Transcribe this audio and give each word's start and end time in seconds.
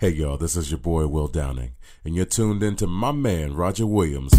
Hey 0.00 0.12
y'all, 0.12 0.38
this 0.38 0.56
is 0.56 0.70
your 0.70 0.80
boy 0.80 1.08
Will 1.08 1.28
Downing, 1.28 1.72
and 2.06 2.16
you're 2.16 2.24
tuned 2.24 2.62
in 2.62 2.74
to 2.76 2.86
my 2.86 3.12
man 3.12 3.52
Roger 3.52 3.84
Williams. 3.84 4.32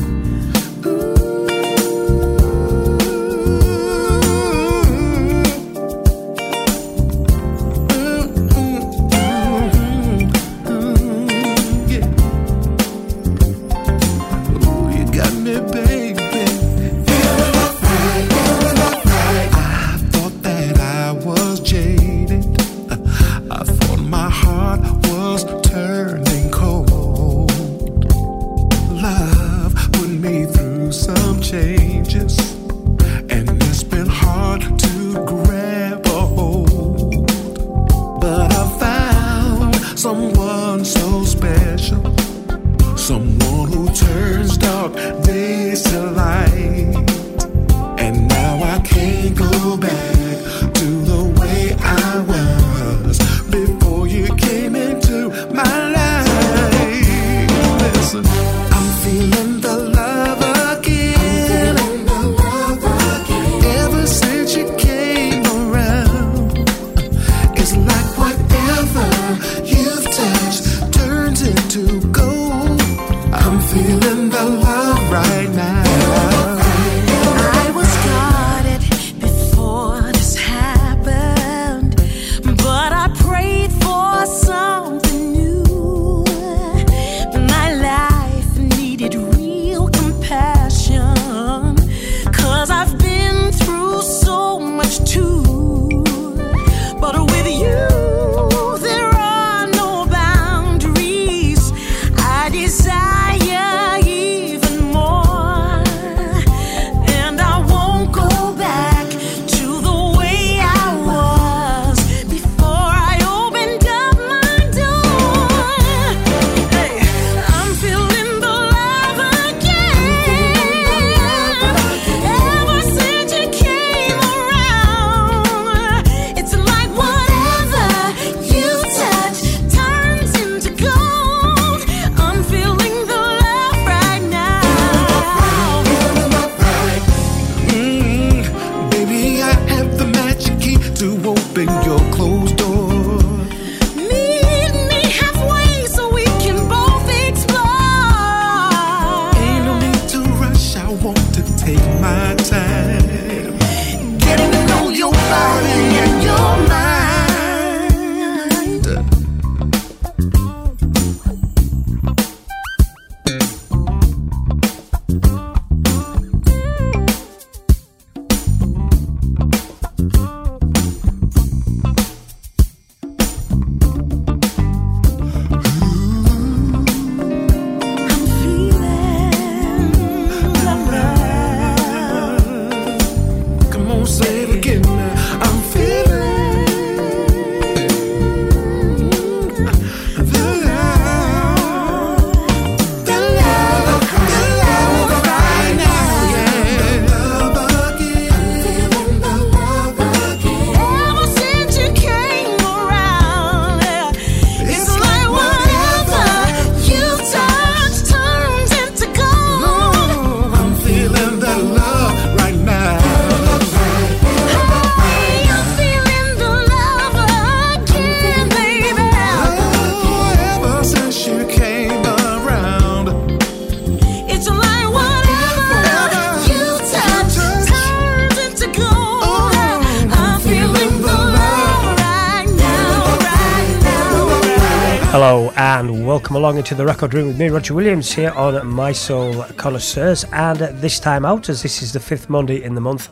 Welcome 235.22 236.36
along 236.36 236.58
into 236.58 236.74
the 236.74 236.84
record 236.84 237.14
room 237.14 237.28
with 237.28 237.40
me, 237.40 237.50
Roger 237.50 237.76
Williams, 237.76 238.12
here 238.12 238.32
on 238.32 238.76
Mi-Soul 238.76 239.44
Connoisseurs. 239.56 240.24
And 240.34 240.58
this 240.58 241.00
time 241.00 241.26
out, 241.26 241.48
as 241.48 241.62
this 241.62 241.84
is 241.84 241.94
the 241.94 242.00
fifth 242.00 242.28
Monday 242.28 242.64
in 242.64 242.74
the 242.74 242.82
month, 242.82 243.10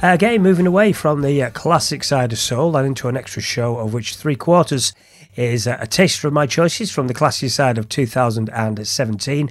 uh, 0.00 0.06
again 0.06 0.40
moving 0.40 0.68
away 0.68 0.92
from 0.92 1.20
the 1.20 1.42
uh, 1.42 1.50
classic 1.50 2.04
side 2.04 2.32
of 2.32 2.38
soul 2.38 2.76
and 2.76 2.86
into 2.86 3.08
an 3.08 3.16
extra 3.16 3.42
show, 3.42 3.76
of 3.78 3.92
which 3.92 4.14
three 4.14 4.36
quarters 4.36 4.92
is 5.34 5.66
uh, 5.66 5.76
a 5.80 5.86
taster 5.88 6.28
of 6.28 6.32
my 6.32 6.46
choices 6.46 6.92
from 6.92 7.08
the 7.08 7.14
classic 7.14 7.50
side 7.50 7.76
of 7.76 7.88
2017. 7.88 9.50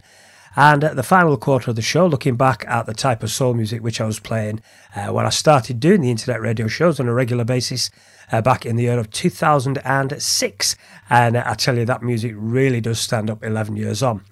And 0.55 0.81
the 0.83 1.03
final 1.03 1.35
quarter 1.35 1.71
of 1.71 1.75
the 1.75 1.81
show, 1.81 2.07
looking 2.07 2.37
back 2.37 2.63
at 2.69 2.85
the 2.85 2.93
type 2.93 3.21
of 3.21 3.31
soul 3.31 3.53
music 3.53 3.83
which 3.83 3.99
I 3.99 4.05
was 4.05 4.21
playing 4.21 4.61
uh, 4.95 5.07
when 5.07 5.25
I 5.25 5.29
started 5.29 5.81
doing 5.81 5.99
the 5.99 6.11
internet 6.11 6.39
radio 6.39 6.69
shows 6.69 7.01
on 7.01 7.09
a 7.09 7.13
regular 7.13 7.43
basis 7.43 7.91
uh, 8.31 8.41
back 8.41 8.65
in 8.65 8.75
the 8.75 8.83
year 8.83 8.99
of 8.99 9.09
2006. 9.11 10.75
And 11.09 11.35
uh, 11.35 11.43
I 11.45 11.53
tell 11.53 11.77
you, 11.77 11.85
that 11.85 12.03
music 12.03 12.33
really 12.35 12.81
does 12.81 12.99
stand 12.99 13.29
up 13.29 13.43
11 13.43 13.77
years 13.77 14.03
on. 14.03 14.23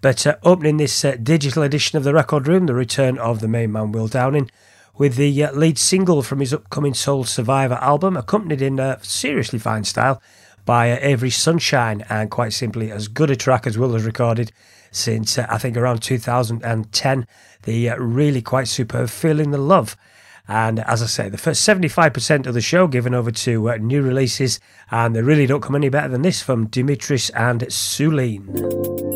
But 0.00 0.26
uh, 0.26 0.36
opening 0.42 0.76
this 0.76 1.04
uh, 1.04 1.16
digital 1.22 1.62
edition 1.62 1.96
of 1.96 2.04
the 2.04 2.14
Record 2.14 2.46
Room, 2.46 2.66
the 2.66 2.74
return 2.74 3.18
of 3.18 3.40
the 3.40 3.48
main 3.48 3.72
man 3.72 3.92
Will 3.92 4.08
Downing, 4.08 4.50
with 4.96 5.16
the 5.16 5.44
uh, 5.44 5.52
lead 5.52 5.78
single 5.78 6.22
from 6.22 6.40
his 6.40 6.54
upcoming 6.54 6.94
Soul 6.94 7.24
Survivor 7.24 7.78
album, 7.80 8.16
accompanied 8.16 8.62
in 8.62 8.78
a 8.78 8.98
seriously 9.02 9.58
fine 9.58 9.84
style 9.84 10.22
by 10.64 10.90
uh, 10.90 10.98
Avery 11.00 11.30
Sunshine, 11.30 12.04
and 12.08 12.30
quite 12.30 12.52
simply 12.52 12.90
as 12.90 13.08
good 13.08 13.30
a 13.30 13.36
track 13.36 13.66
as 13.66 13.78
Will 13.78 13.92
has 13.92 14.04
recorded 14.04 14.52
since 14.90 15.38
I 15.38 15.58
think 15.58 15.76
around 15.76 16.02
2010. 16.02 17.26
The 17.62 17.90
really 17.98 18.42
quite 18.42 18.68
superb 18.68 19.10
Feeling 19.10 19.50
the 19.50 19.58
Love. 19.58 19.96
And 20.48 20.80
as 20.80 21.02
I 21.02 21.06
say, 21.06 21.28
the 21.28 21.38
first 21.38 21.66
75% 21.66 22.46
of 22.46 22.54
the 22.54 22.60
show 22.60 22.86
given 22.86 23.14
over 23.14 23.30
to 23.30 23.70
uh, 23.70 23.76
new 23.78 24.02
releases, 24.02 24.60
and 24.90 25.14
they 25.14 25.22
really 25.22 25.46
don't 25.46 25.62
come 25.62 25.74
any 25.74 25.88
better 25.88 26.08
than 26.08 26.22
this 26.22 26.42
from 26.42 26.68
Dimitris 26.68 27.30
and 27.34 27.62
Sulene. 27.62 29.15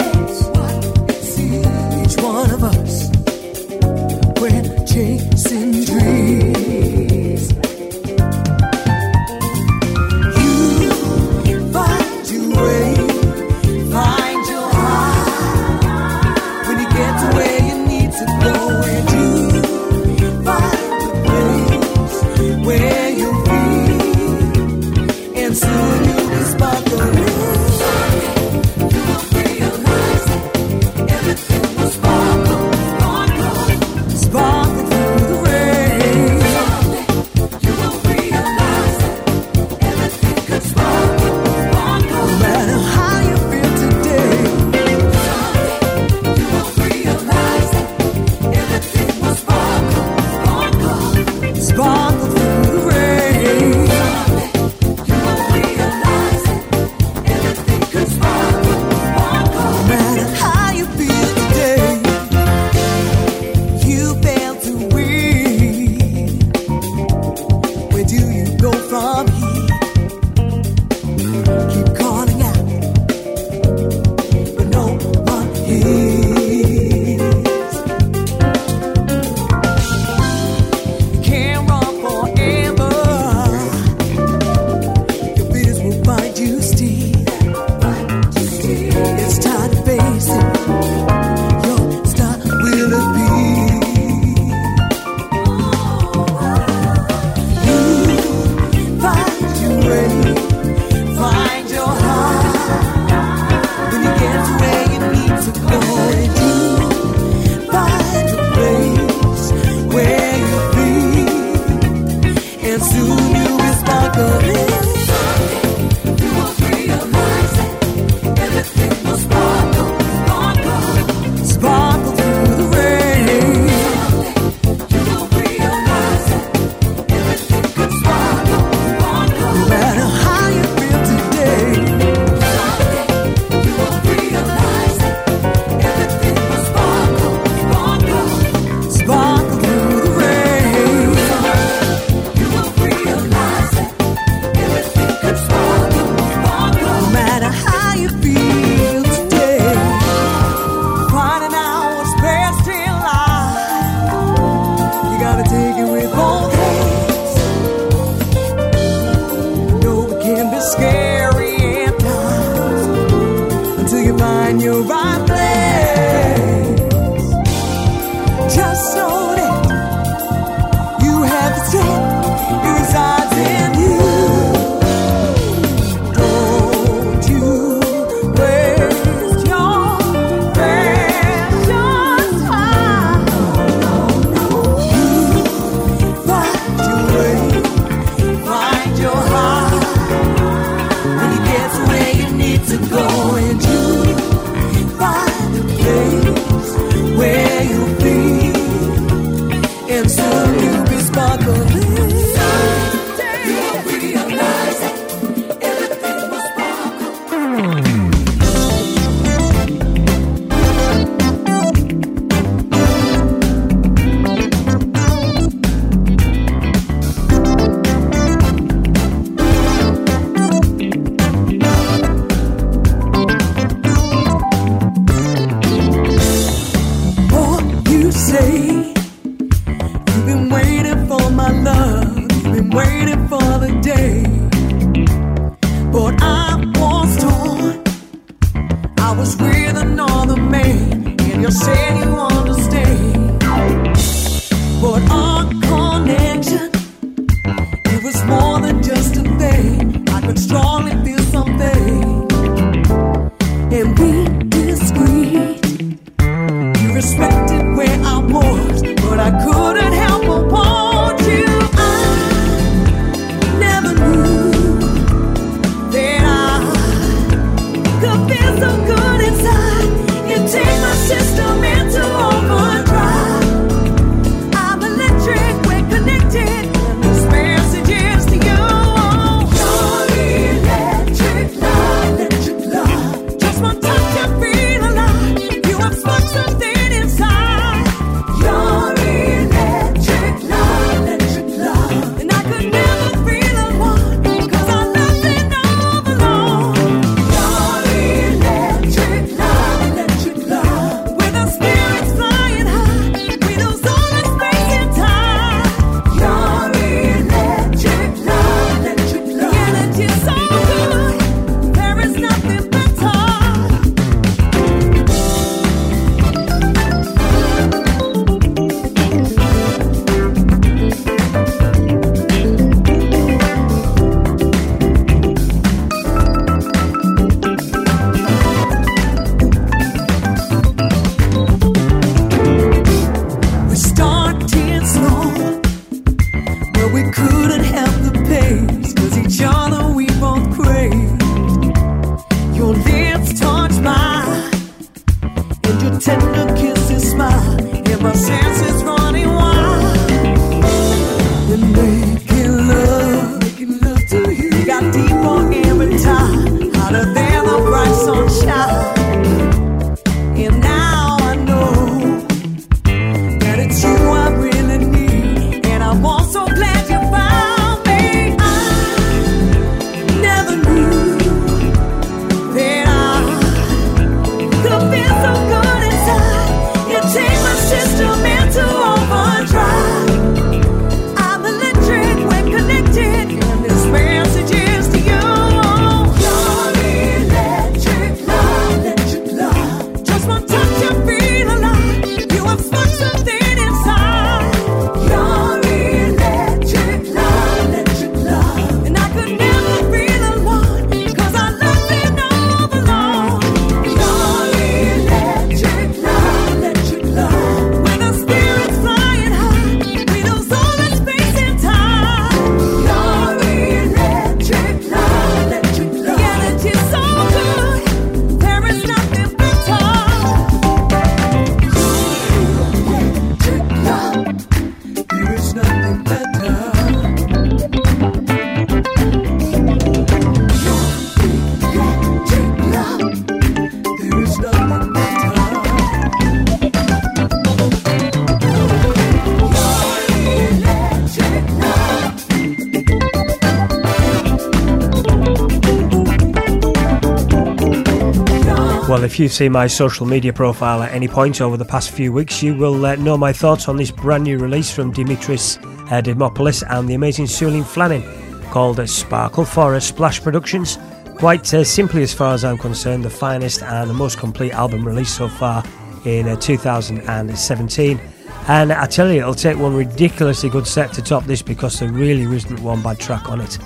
you've 449.21 449.31
seen 449.31 449.51
my 449.51 449.67
social 449.67 450.07
media 450.07 450.33
profile 450.33 450.81
at 450.81 450.91
any 450.91 451.07
point 451.07 451.41
over 451.41 451.55
the 451.55 451.65
past 451.65 451.91
few 451.91 452.11
weeks, 452.11 452.41
you 452.41 452.55
will 452.55 452.83
uh, 452.85 452.95
know 452.95 453.15
my 453.15 453.31
thoughts 453.31 453.67
on 453.67 453.77
this 453.77 453.91
brand 453.91 454.23
new 454.23 454.39
release 454.39 454.73
from 454.73 454.91
Dimitris 454.91 455.63
uh, 455.91 456.01
Dimopoulos 456.01 456.63
and 456.67 456.89
the 456.89 456.95
amazing 456.95 457.25
Sulene 457.25 457.63
Fleming 457.63 458.03
called 458.49 458.79
uh, 458.79 458.87
Sparkle 458.87 459.45
for 459.45 459.79
Splash 459.79 460.21
Productions. 460.21 460.79
Quite 461.17 461.53
uh, 461.53 461.63
simply, 461.63 462.01
as 462.01 462.13
far 462.13 462.33
as 462.33 462.43
I'm 462.43 462.57
concerned, 462.57 463.05
the 463.05 463.11
finest 463.11 463.61
and 463.61 463.89
the 463.89 463.93
most 463.93 464.17
complete 464.17 464.53
album 464.53 464.83
released 464.85 465.15
so 465.15 465.29
far 465.29 465.63
in 466.03 466.27
uh, 466.27 466.35
2017. 466.37 468.01
And 468.47 468.73
I 468.73 468.87
tell 468.87 469.11
you, 469.11 469.19
it'll 469.19 469.35
take 469.35 469.57
one 469.57 469.75
ridiculously 469.75 470.49
good 470.49 470.65
set 470.65 470.93
to 470.93 471.01
top 471.01 471.25
this 471.25 471.43
because 471.43 471.79
there 471.79 471.91
really 471.91 472.23
isn't 472.35 472.59
one 472.59 472.81
bad 472.81 472.99
track 472.99 473.29
on 473.29 473.39
it. 473.39 473.59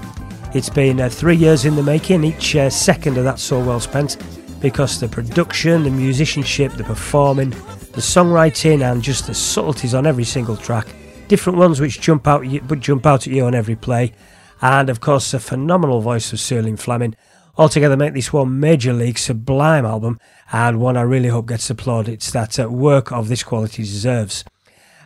It's 0.53 0.69
been 0.69 0.99
uh, 0.99 1.07
three 1.07 1.37
years 1.37 1.63
in 1.63 1.77
the 1.77 1.83
making, 1.83 2.25
each 2.25 2.55
uh, 2.57 2.69
second 2.69 3.17
of 3.17 3.23
that 3.23 3.39
so 3.39 3.59
well 3.59 3.79
spent, 3.79 4.17
because 4.59 4.99
the 4.99 5.07
production, 5.07 5.83
the 5.83 5.89
musicianship, 5.89 6.73
the 6.73 6.83
performing, 6.83 7.49
the 7.49 8.01
songwriting, 8.01 8.89
and 8.89 9.01
just 9.01 9.27
the 9.27 9.33
subtleties 9.33 9.93
on 9.93 10.05
every 10.05 10.23
single 10.23 10.57
track, 10.57 10.87
different 11.27 11.59
ones 11.59 11.79
which 11.79 12.01
jump 12.01 12.27
out 12.27 12.45
but 12.67 12.79
jump 12.79 13.05
out 13.05 13.27
at 13.27 13.33
you 13.33 13.45
on 13.45 13.55
every 13.55 13.75
play, 13.75 14.13
and 14.61 14.89
of 14.89 14.99
course 14.99 15.31
the 15.31 15.39
phenomenal 15.39 16.01
voice 16.01 16.33
of 16.33 16.39
Sulene 16.39 16.79
Fleming, 16.79 17.15
altogether 17.57 17.97
make 17.97 18.13
this 18.13 18.33
one 18.33 18.59
major 18.59 18.93
league 18.93 19.17
sublime 19.17 19.85
album 19.85 20.19
and 20.51 20.79
one 20.79 20.97
I 20.97 21.01
really 21.01 21.29
hope 21.29 21.47
gets 21.47 21.69
applauded. 21.69 22.15
It's 22.15 22.31
that 22.31 22.59
uh, 22.59 22.69
work 22.69 23.11
of 23.11 23.27
this 23.27 23.43
quality 23.43 23.83
deserves. 23.83 24.43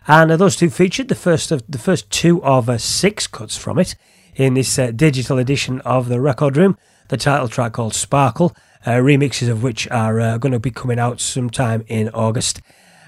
And 0.07 0.31
uh, 0.31 0.37
those 0.37 0.55
two 0.55 0.69
featured 0.69 1.07
the 1.07 1.15
first 1.15 1.51
of 1.51 1.63
the 1.69 1.77
first 1.77 2.09
two 2.09 2.43
of 2.43 2.69
uh, 2.69 2.77
six 2.77 3.27
cuts 3.27 3.57
from 3.57 3.77
it 3.77 3.95
in 4.35 4.53
this 4.53 4.79
uh, 4.79 4.91
digital 4.91 5.37
edition 5.37 5.81
of 5.81 6.09
the 6.09 6.19
Record 6.19 6.57
Room. 6.57 6.77
The 7.09 7.17
title 7.17 7.47
track 7.47 7.73
called 7.73 7.93
Sparkle 7.93 8.55
remixes 8.86 9.50
of 9.50 9.63
which 9.63 9.88
are 9.89 10.19
uh, 10.19 10.38
going 10.38 10.53
to 10.53 10.59
be 10.59 10.71
coming 10.71 11.00
out 11.00 11.19
sometime 11.19 11.83
in 11.88 12.09
August. 12.09 12.62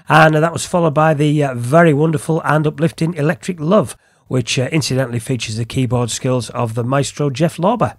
And 0.08 0.34
that 0.34 0.52
was 0.52 0.66
followed 0.66 0.94
by 0.94 1.14
the 1.14 1.44
uh, 1.44 1.54
very 1.54 1.94
wonderful 1.94 2.42
and 2.44 2.66
uplifting 2.66 3.14
Electric 3.14 3.60
Love, 3.60 3.96
which 4.26 4.58
incidentally 4.58 5.18
features 5.18 5.56
the 5.56 5.64
keyboard 5.64 6.10
skills 6.10 6.50
of 6.50 6.74
the 6.74 6.84
maestro 6.84 7.30
Jeff 7.30 7.56
Lorber. 7.56 7.96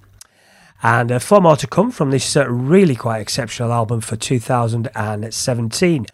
And 0.83 1.11
uh, 1.11 1.19
four 1.19 1.39
more 1.39 1.55
to 1.55 1.67
come 1.67 1.91
from 1.91 2.11
this 2.11 2.35
uh, 2.35 2.47
really 2.49 2.95
quite 2.95 3.21
exceptional 3.21 3.71
album 3.71 4.01
for 4.01 4.17
2017. 4.17 6.05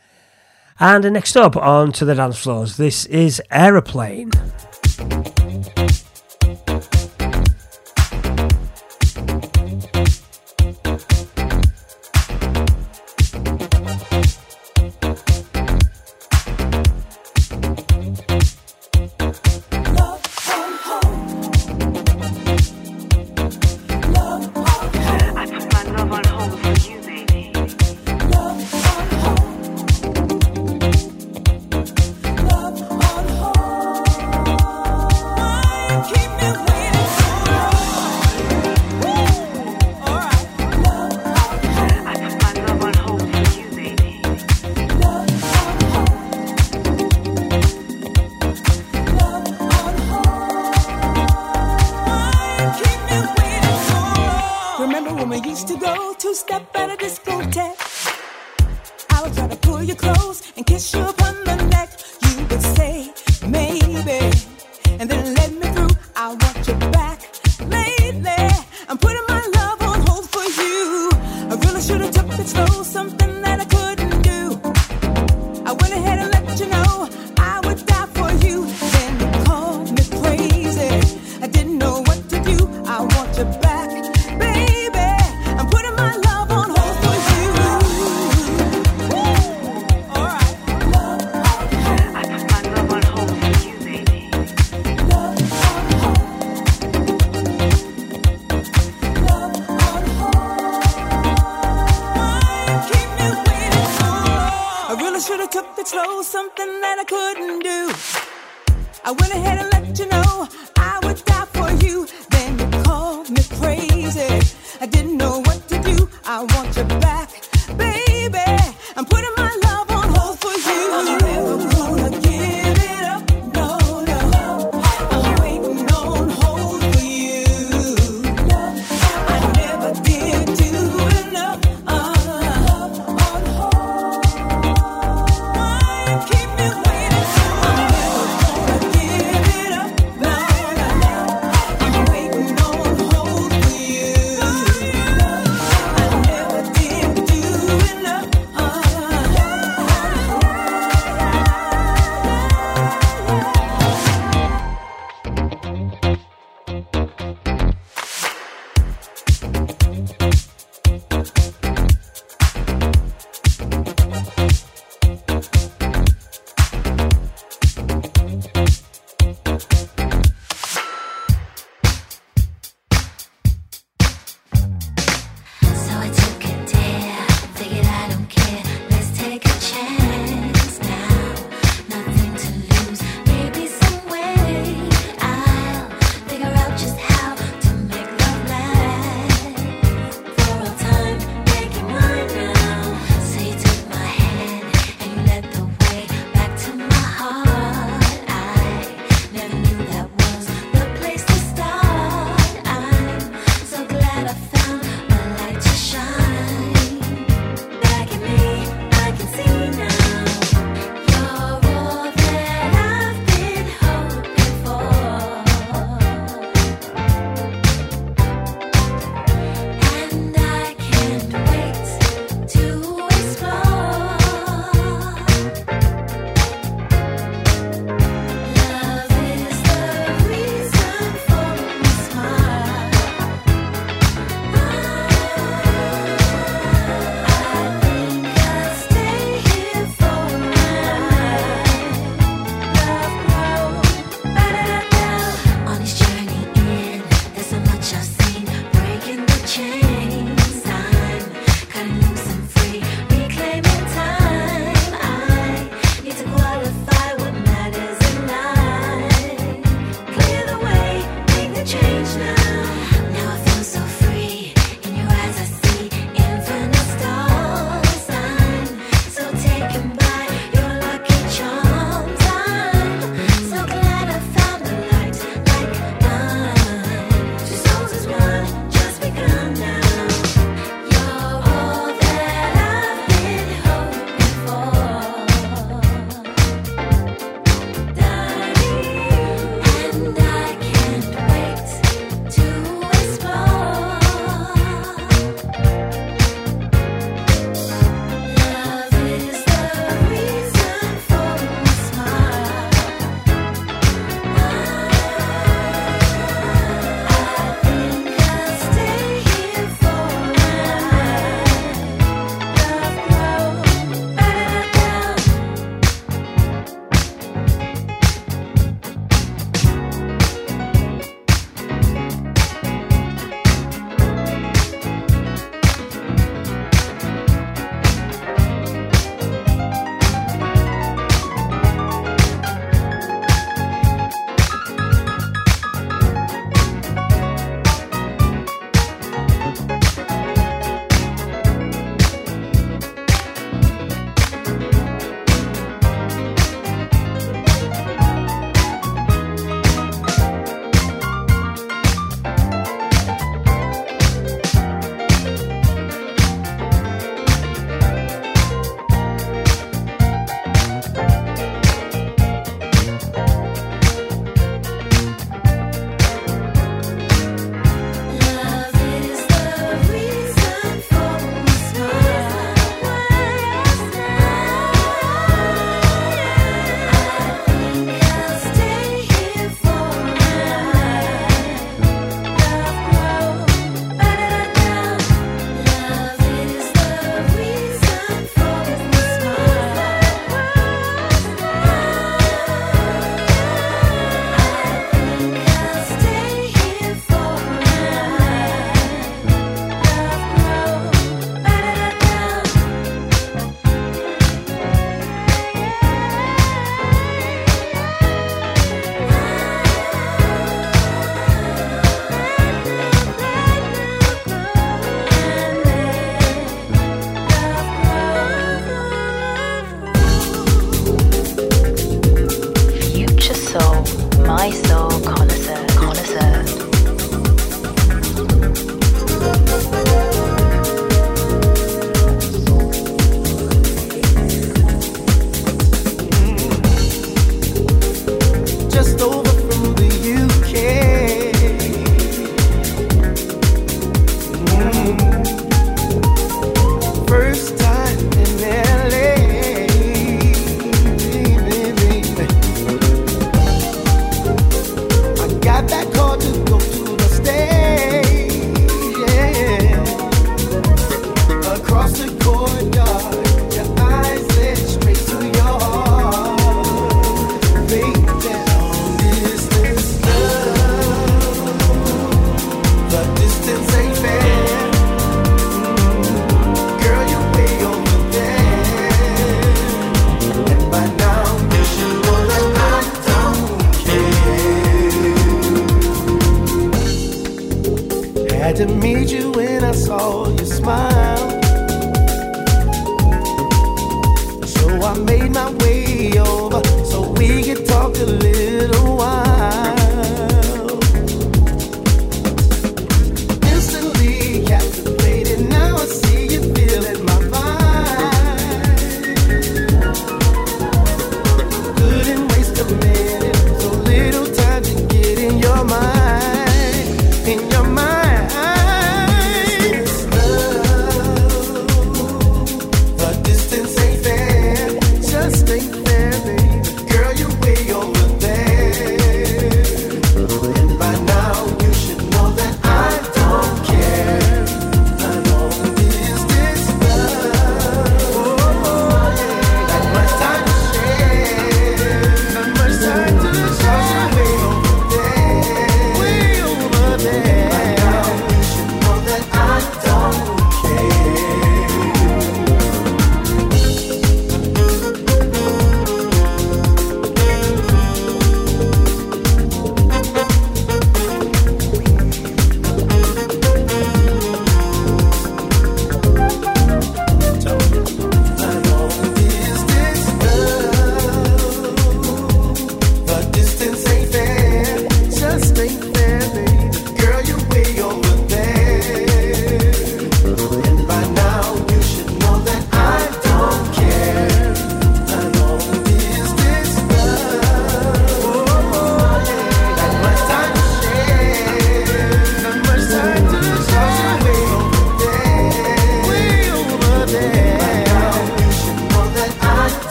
And 0.80 1.12
next 1.12 1.36
up 1.36 1.58
on 1.58 1.92
to 1.94 2.06
the 2.06 2.16
dance 2.16 2.38
floors, 2.38 2.78
this 2.78 3.06
is 3.08 3.42
Aeroplane. 3.52 4.32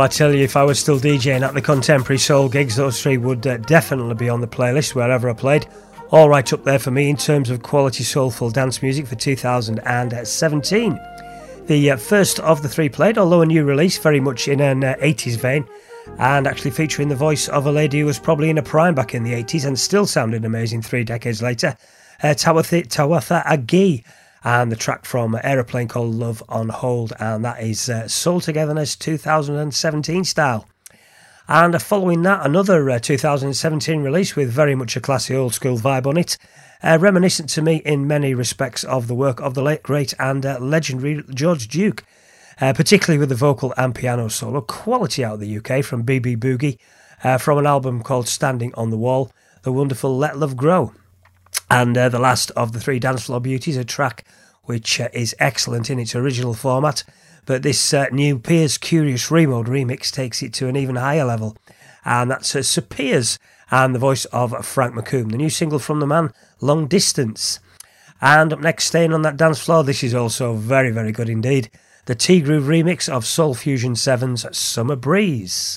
I 0.00 0.08
tell 0.08 0.34
you, 0.34 0.42
if 0.42 0.56
I 0.56 0.62
was 0.62 0.78
still 0.78 0.98
DJing 0.98 1.42
at 1.42 1.54
the 1.54 1.60
contemporary 1.60 2.18
soul 2.18 2.48
gigs, 2.48 2.76
those 2.76 3.02
three 3.02 3.18
would 3.18 3.46
uh, 3.46 3.58
definitely 3.58 4.14
be 4.14 4.28
on 4.28 4.40
the 4.40 4.46
playlist 4.46 4.94
wherever 4.94 5.28
I 5.28 5.34
played. 5.34 5.66
All 6.10 6.28
right 6.28 6.52
up 6.52 6.64
there 6.64 6.78
for 6.78 6.90
me 6.90 7.10
in 7.10 7.16
terms 7.16 7.50
of 7.50 7.62
quality 7.62 8.04
soulful 8.04 8.50
dance 8.50 8.82
music 8.82 9.06
for 9.06 9.14
2017. 9.14 11.00
The 11.66 11.90
uh, 11.90 11.96
first 11.96 12.40
of 12.40 12.62
the 12.62 12.68
three 12.68 12.88
played, 12.88 13.18
although 13.18 13.42
a 13.42 13.46
new 13.46 13.64
release, 13.64 13.98
very 13.98 14.20
much 14.20 14.48
in 14.48 14.60
an 14.60 14.84
uh, 14.84 14.94
80s 15.00 15.36
vein, 15.36 15.66
and 16.18 16.46
actually 16.46 16.70
featuring 16.70 17.08
the 17.08 17.16
voice 17.16 17.48
of 17.48 17.66
a 17.66 17.72
lady 17.72 18.00
who 18.00 18.06
was 18.06 18.18
probably 18.18 18.50
in 18.50 18.58
a 18.58 18.62
prime 18.62 18.94
back 18.94 19.14
in 19.14 19.22
the 19.22 19.32
80s 19.32 19.66
and 19.66 19.78
still 19.78 20.06
sounded 20.06 20.44
amazing 20.44 20.82
three 20.82 21.04
decades 21.04 21.42
later, 21.42 21.76
uh, 22.22 22.28
Tawatha, 22.28 22.86
Tawatha 22.86 23.44
Agee 23.44 24.04
and 24.44 24.70
the 24.70 24.76
track 24.76 25.06
from 25.06 25.38
Aeroplane 25.42 25.88
called 25.88 26.14
Love 26.14 26.42
on 26.50 26.68
Hold, 26.68 27.14
and 27.18 27.44
that 27.44 27.62
is 27.62 27.88
uh, 27.88 28.06
Soul 28.06 28.40
Togetherness 28.40 28.94
2017 28.94 30.24
style. 30.24 30.68
And 31.48 31.80
following 31.82 32.22
that, 32.22 32.44
another 32.44 32.90
uh, 32.90 32.98
2017 32.98 34.02
release 34.02 34.36
with 34.36 34.50
very 34.50 34.74
much 34.74 34.96
a 34.96 35.00
classy 35.00 35.34
old 35.34 35.54
school 35.54 35.78
vibe 35.78 36.06
on 36.06 36.18
it, 36.18 36.36
uh, 36.82 36.98
reminiscent 37.00 37.48
to 37.50 37.62
me 37.62 37.76
in 37.86 38.06
many 38.06 38.34
respects 38.34 38.84
of 38.84 39.08
the 39.08 39.14
work 39.14 39.40
of 39.40 39.54
the 39.54 39.62
late, 39.62 39.82
great, 39.82 40.12
and 40.18 40.44
uh, 40.44 40.58
legendary 40.60 41.22
George 41.30 41.68
Duke, 41.68 42.04
uh, 42.60 42.74
particularly 42.74 43.18
with 43.18 43.30
the 43.30 43.34
vocal 43.34 43.72
and 43.78 43.94
piano 43.94 44.28
solo. 44.28 44.60
Quality 44.60 45.24
out 45.24 45.34
of 45.34 45.40
the 45.40 45.56
UK 45.56 45.82
from 45.82 46.04
BB 46.04 46.36
Boogie, 46.36 46.78
uh, 47.22 47.38
from 47.38 47.56
an 47.56 47.66
album 47.66 48.02
called 48.02 48.28
Standing 48.28 48.74
on 48.74 48.90
the 48.90 48.98
Wall, 48.98 49.32
the 49.62 49.72
wonderful 49.72 50.16
Let 50.16 50.38
Love 50.38 50.56
Grow. 50.56 50.92
And 51.74 51.98
uh, 51.98 52.08
the 52.08 52.20
last 52.20 52.52
of 52.52 52.70
the 52.70 52.78
three 52.78 53.00
dance 53.00 53.24
floor 53.24 53.40
beauties, 53.40 53.76
a 53.76 53.84
track 53.84 54.24
which 54.62 55.00
uh, 55.00 55.08
is 55.12 55.34
excellent 55.40 55.90
in 55.90 55.98
its 55.98 56.14
original 56.14 56.54
format. 56.54 57.02
But 57.46 57.64
this 57.64 57.92
uh, 57.92 58.06
new 58.12 58.38
Piers 58.38 58.78
Curious 58.78 59.28
Remode 59.28 59.66
remix 59.66 60.12
takes 60.12 60.40
it 60.40 60.52
to 60.52 60.68
an 60.68 60.76
even 60.76 60.94
higher 60.94 61.24
level. 61.24 61.56
And 62.04 62.30
that's 62.30 62.54
uh, 62.54 62.62
Sir 62.62 62.80
Piers 62.80 63.40
and 63.72 63.92
the 63.92 63.98
voice 63.98 64.24
of 64.26 64.64
Frank 64.64 64.94
McComb, 64.94 65.32
the 65.32 65.36
new 65.36 65.50
single 65.50 65.80
from 65.80 65.98
the 65.98 66.06
man, 66.06 66.32
Long 66.60 66.86
Distance. 66.86 67.58
And 68.20 68.52
up 68.52 68.60
next, 68.60 68.84
staying 68.84 69.12
on 69.12 69.22
that 69.22 69.36
dance 69.36 69.58
floor, 69.58 69.82
this 69.82 70.04
is 70.04 70.14
also 70.14 70.54
very, 70.54 70.92
very 70.92 71.10
good 71.10 71.28
indeed. 71.28 71.72
The 72.04 72.14
T 72.14 72.40
Groove 72.40 72.68
remix 72.68 73.08
of 73.08 73.26
Soul 73.26 73.52
Fusion 73.52 73.94
7's 73.94 74.56
Summer 74.56 74.94
Breeze. 74.94 75.76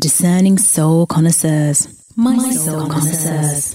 Discerning 0.00 0.56
soul 0.58 1.06
connoisseurs. 1.06 1.86
My, 2.16 2.34
My 2.34 2.50
soul, 2.52 2.80
soul, 2.80 2.88
connoisseurs. 2.88 3.36
connoisseurs. 3.36 3.69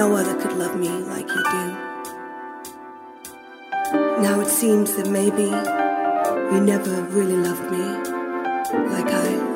No 0.00 0.16
other 0.16 0.34
could 0.40 0.56
love 0.56 0.76
me 0.76 0.88
like 0.88 1.28
you 1.28 1.42
do. 1.52 1.64
Now 4.22 4.40
it 4.40 4.48
seems 4.48 4.96
that 4.96 5.06
maybe 5.10 5.42
you 5.42 6.60
never 6.64 7.02
really 7.16 7.36
loved 7.36 7.70
me 7.70 7.84
like 8.94 9.12
I 9.12 9.49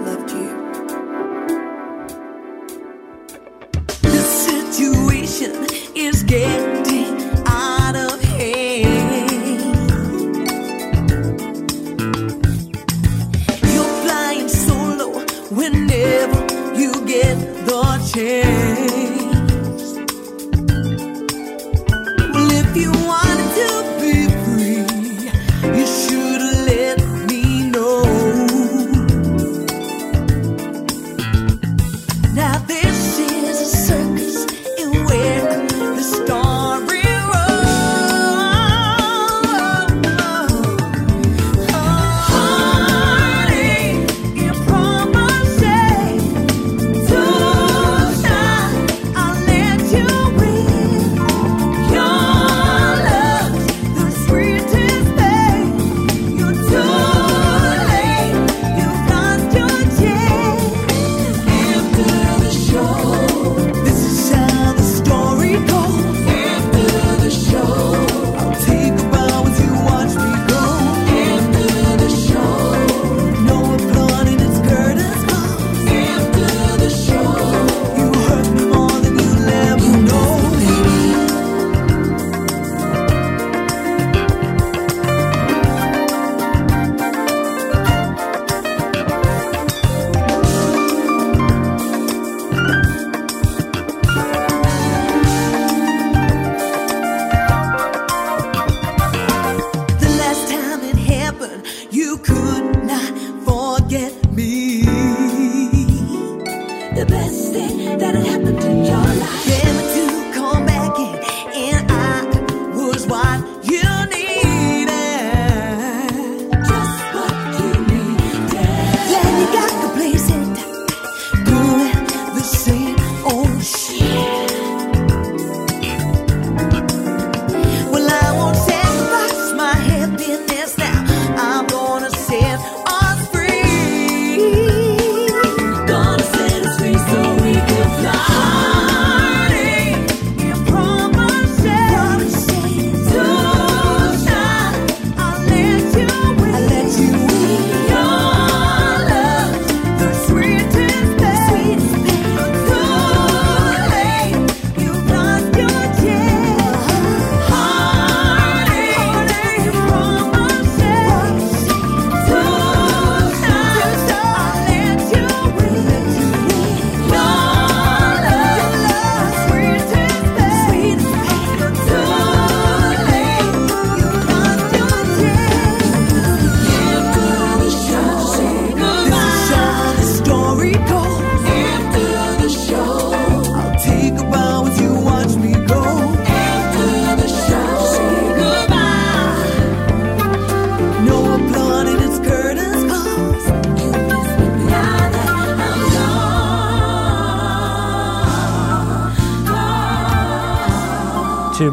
forget 103.95 104.33
me. 104.33 104.54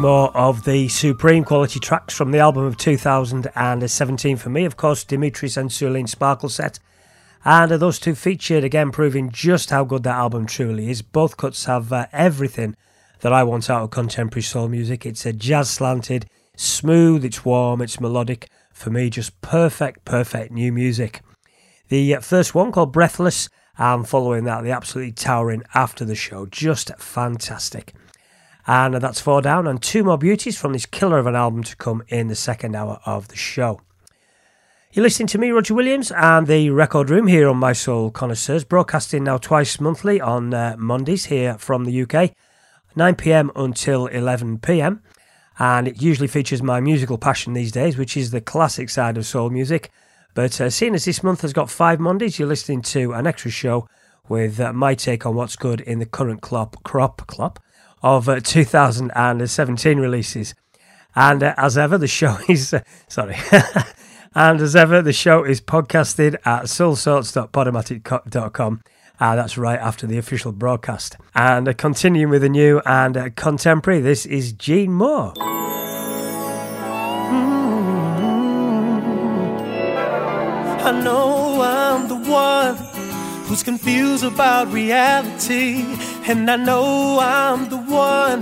More 0.02 0.36
of 0.36 0.64
the 0.64 0.88
supreme 0.88 1.44
quality 1.44 1.78
tracks 1.78 2.12
from 2.12 2.32
the 2.32 2.40
album 2.40 2.64
of 2.64 2.76
2017 2.76 4.36
for 4.36 4.50
me, 4.50 4.64
of 4.64 4.76
course, 4.76 5.04
Dimitris 5.04 5.56
and 5.56 5.70
Sulene 5.70 6.08
Sparkle 6.08 6.48
Set. 6.48 6.80
And 7.44 7.70
those 7.70 8.00
two 8.00 8.16
featured 8.16 8.64
again, 8.64 8.90
proving 8.90 9.30
just 9.30 9.70
how 9.70 9.84
good 9.84 10.02
that 10.02 10.16
album 10.16 10.46
truly 10.46 10.90
is. 10.90 11.02
Both 11.02 11.36
cuts 11.36 11.66
have 11.66 11.92
uh, 11.92 12.06
everything 12.10 12.74
that 13.20 13.32
I 13.32 13.44
want 13.44 13.70
out 13.70 13.84
of 13.84 13.90
contemporary 13.90 14.42
soul 14.42 14.66
music. 14.66 15.06
It's 15.06 15.24
a 15.24 15.32
jazz 15.32 15.70
slanted, 15.70 16.26
smooth, 16.56 17.24
it's 17.24 17.44
warm, 17.44 17.80
it's 17.80 18.00
melodic. 18.00 18.50
For 18.72 18.90
me, 18.90 19.08
just 19.08 19.40
perfect, 19.40 20.04
perfect 20.04 20.50
new 20.50 20.72
music. 20.72 21.20
The 21.90 22.16
uh, 22.16 22.20
first 22.22 22.56
one 22.56 22.72
called 22.72 22.92
Breathless, 22.92 23.48
and 23.78 24.08
following 24.08 24.42
that, 24.46 24.64
the 24.64 24.72
absolutely 24.72 25.12
towering 25.12 25.62
After 25.76 26.04
the 26.04 26.16
Show. 26.16 26.46
Just 26.46 26.90
fantastic. 26.98 27.94
And 28.66 28.94
that's 28.94 29.20
four 29.20 29.42
down, 29.42 29.66
and 29.66 29.82
two 29.82 30.04
more 30.04 30.18
beauties 30.18 30.56
from 30.56 30.72
this 30.72 30.86
killer 30.86 31.18
of 31.18 31.26
an 31.26 31.34
album 31.34 31.64
to 31.64 31.76
come 31.76 32.02
in 32.08 32.28
the 32.28 32.36
second 32.36 32.76
hour 32.76 33.00
of 33.04 33.28
the 33.28 33.36
show. 33.36 33.80
You're 34.92 35.02
listening 35.02 35.26
to 35.28 35.38
me, 35.38 35.50
Roger 35.50 35.74
Williams, 35.74 36.12
and 36.12 36.46
the 36.46 36.70
Record 36.70 37.10
Room 37.10 37.26
here 37.26 37.48
on 37.48 37.58
Mi-Soul 37.58 38.10
Connoisseurs, 38.10 38.62
broadcasting 38.62 39.24
now 39.24 39.38
twice 39.38 39.80
monthly 39.80 40.20
on 40.20 40.54
uh, 40.54 40.76
Mondays 40.78 41.24
here 41.24 41.56
from 41.58 41.86
the 41.86 42.02
UK, 42.02 42.32
9 42.94 43.14
pm 43.16 43.50
until 43.56 44.06
11 44.06 44.58
pm. 44.58 45.02
And 45.58 45.88
it 45.88 46.00
usually 46.00 46.28
features 46.28 46.62
my 46.62 46.78
musical 46.80 47.18
passion 47.18 47.54
these 47.54 47.72
days, 47.72 47.96
which 47.96 48.16
is 48.16 48.30
the 48.30 48.40
classic 48.40 48.90
side 48.90 49.16
of 49.16 49.26
soul 49.26 49.50
music. 49.50 49.90
But 50.34 50.60
uh, 50.60 50.70
seeing 50.70 50.94
as 50.94 51.04
this 51.04 51.22
month 51.22 51.40
has 51.40 51.52
got 51.52 51.70
five 51.70 51.98
Mondays, 51.98 52.38
you're 52.38 52.48
listening 52.48 52.82
to 52.82 53.12
an 53.12 53.26
extra 53.26 53.50
show 53.50 53.88
with 54.28 54.60
uh, 54.60 54.72
my 54.72 54.94
take 54.94 55.26
on 55.26 55.34
what's 55.34 55.56
good 55.56 55.80
in 55.80 55.98
the 55.98 56.06
current 56.06 56.42
clop, 56.42 56.82
crop, 56.84 57.26
clop 57.26 57.58
of 58.02 58.28
uh, 58.28 58.40
2017 58.40 59.98
releases. 59.98 60.54
And 61.14 61.42
uh, 61.42 61.54
as 61.56 61.78
ever, 61.78 61.96
the 61.98 62.08
show 62.08 62.38
is, 62.48 62.74
uh, 62.74 62.80
sorry, 63.08 63.36
and 64.34 64.60
as 64.60 64.74
ever, 64.74 65.02
the 65.02 65.12
show 65.12 65.44
is 65.44 65.60
podcasted 65.60 66.34
at 66.44 66.64
soulsorts.podomatic.com 66.64 68.82
Ah, 69.24 69.36
that's 69.36 69.56
right 69.56 69.78
after 69.78 70.04
the 70.04 70.18
official 70.18 70.50
broadcast. 70.50 71.16
And 71.32 71.68
uh, 71.68 71.74
continuing 71.74 72.28
with 72.28 72.42
the 72.42 72.48
new 72.48 72.82
and 72.84 73.16
uh, 73.16 73.30
contemporary, 73.36 74.00
this 74.00 74.26
is 74.26 74.52
Gene 74.52 74.92
Moore. 74.92 75.32
I 80.84 80.90
know 81.04 81.62
I'm 81.62 82.08
the 82.08 82.16
one 82.16 82.91
who's 83.52 83.62
confused 83.62 84.24
about 84.24 84.72
reality. 84.72 85.84
And 86.26 86.50
I 86.50 86.56
know 86.56 87.18
I'm 87.20 87.68
the 87.68 87.76
one 87.76 88.40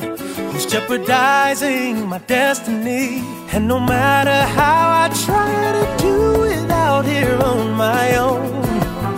who's 0.52 0.66
jeopardizing 0.66 2.06
my 2.06 2.18
destiny. 2.18 3.18
And 3.52 3.66
no 3.66 3.80
matter 3.80 4.40
how 4.54 5.02
I 5.02 5.08
try 5.26 5.56
to 5.78 5.84
do 6.00 6.44
it 6.44 6.70
out 6.70 7.04
here 7.06 7.36
on 7.42 7.72
my 7.72 8.16
own, 8.18 8.62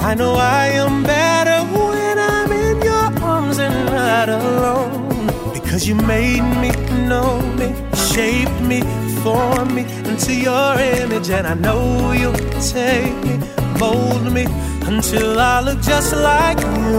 I 0.01 0.15
know 0.15 0.33
I 0.33 0.69
am 0.69 1.03
better 1.03 1.59
when 1.77 2.19
I'm 2.19 2.51
in 2.51 2.81
your 2.81 3.09
arms 3.23 3.59
and 3.59 3.85
not 3.85 4.31
alone. 4.31 5.27
Because 5.53 5.87
you 5.87 5.95
made 5.95 6.47
me, 6.63 6.71
know 7.07 7.39
me, 7.61 7.69
shaped 8.11 8.63
me, 8.63 8.81
formed 9.23 9.75
me 9.75 9.83
into 10.09 10.33
your 10.35 10.73
image, 11.03 11.29
and 11.29 11.47
I 11.47 11.53
know 11.53 12.13
you'll 12.13 12.33
take 12.63 13.15
me, 13.27 13.62
mold 13.83 14.33
me 14.33 14.45
until 14.91 15.41
I 15.41 15.61
look 15.67 15.81
just 15.93 16.13
like 16.31 16.61
you. 16.61 16.99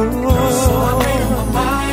So 0.63 0.71
I 0.89 0.91
made 1.01 1.21
up 1.25 1.31
my 1.37 1.45
mind 1.57 1.92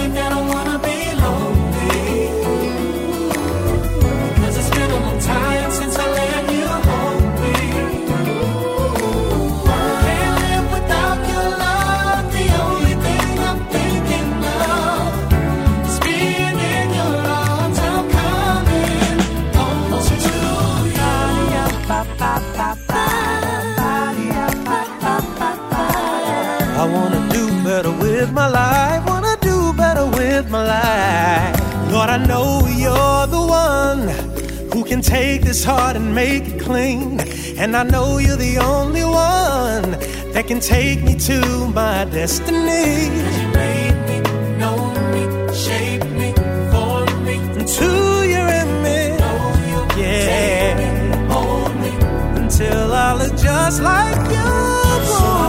make 36.14 36.46
it 36.46 36.60
clean. 36.60 37.20
And 37.58 37.76
I 37.76 37.82
know 37.82 38.18
you're 38.18 38.36
the 38.36 38.58
only 38.58 39.04
one 39.04 39.92
that 40.32 40.44
can 40.46 40.60
take 40.60 41.02
me 41.02 41.14
to 41.30 41.68
my 41.68 42.04
destiny. 42.04 43.06
You 43.38 43.48
made 43.52 43.98
me, 44.08 44.16
know 44.58 44.78
me, 45.14 45.54
shape 45.54 46.04
me, 46.20 46.32
form 46.72 47.24
me 47.24 47.34
into 47.58 47.90
your 48.34 48.48
image. 48.64 49.20
Yeah, 49.98 51.26
hold 51.28 51.74
me 51.82 51.92
until 52.40 52.92
I 52.92 53.14
look 53.14 53.36
just 53.36 53.82
like 53.82 54.30
you. 54.30 55.39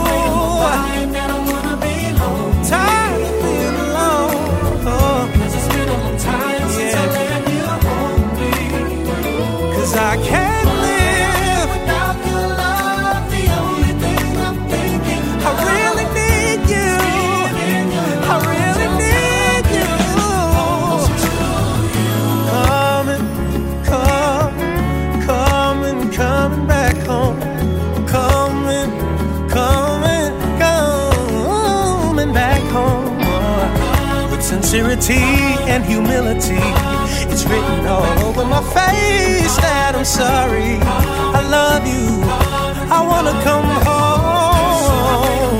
Sincerity 35.01 35.23
and 35.69 35.85
humility, 35.85 36.61
it's 37.31 37.45
written 37.45 37.85
all 37.87 38.19
over 38.25 38.45
my 38.45 38.61
face 38.61 39.55
that 39.57 39.93
I'm 39.95 40.05
sorry. 40.05 40.77
I 40.81 41.41
love 41.49 41.85
you. 41.87 42.21
I 42.91 43.01
wanna 43.05 43.31
come 43.43 43.65
home. 43.85 45.50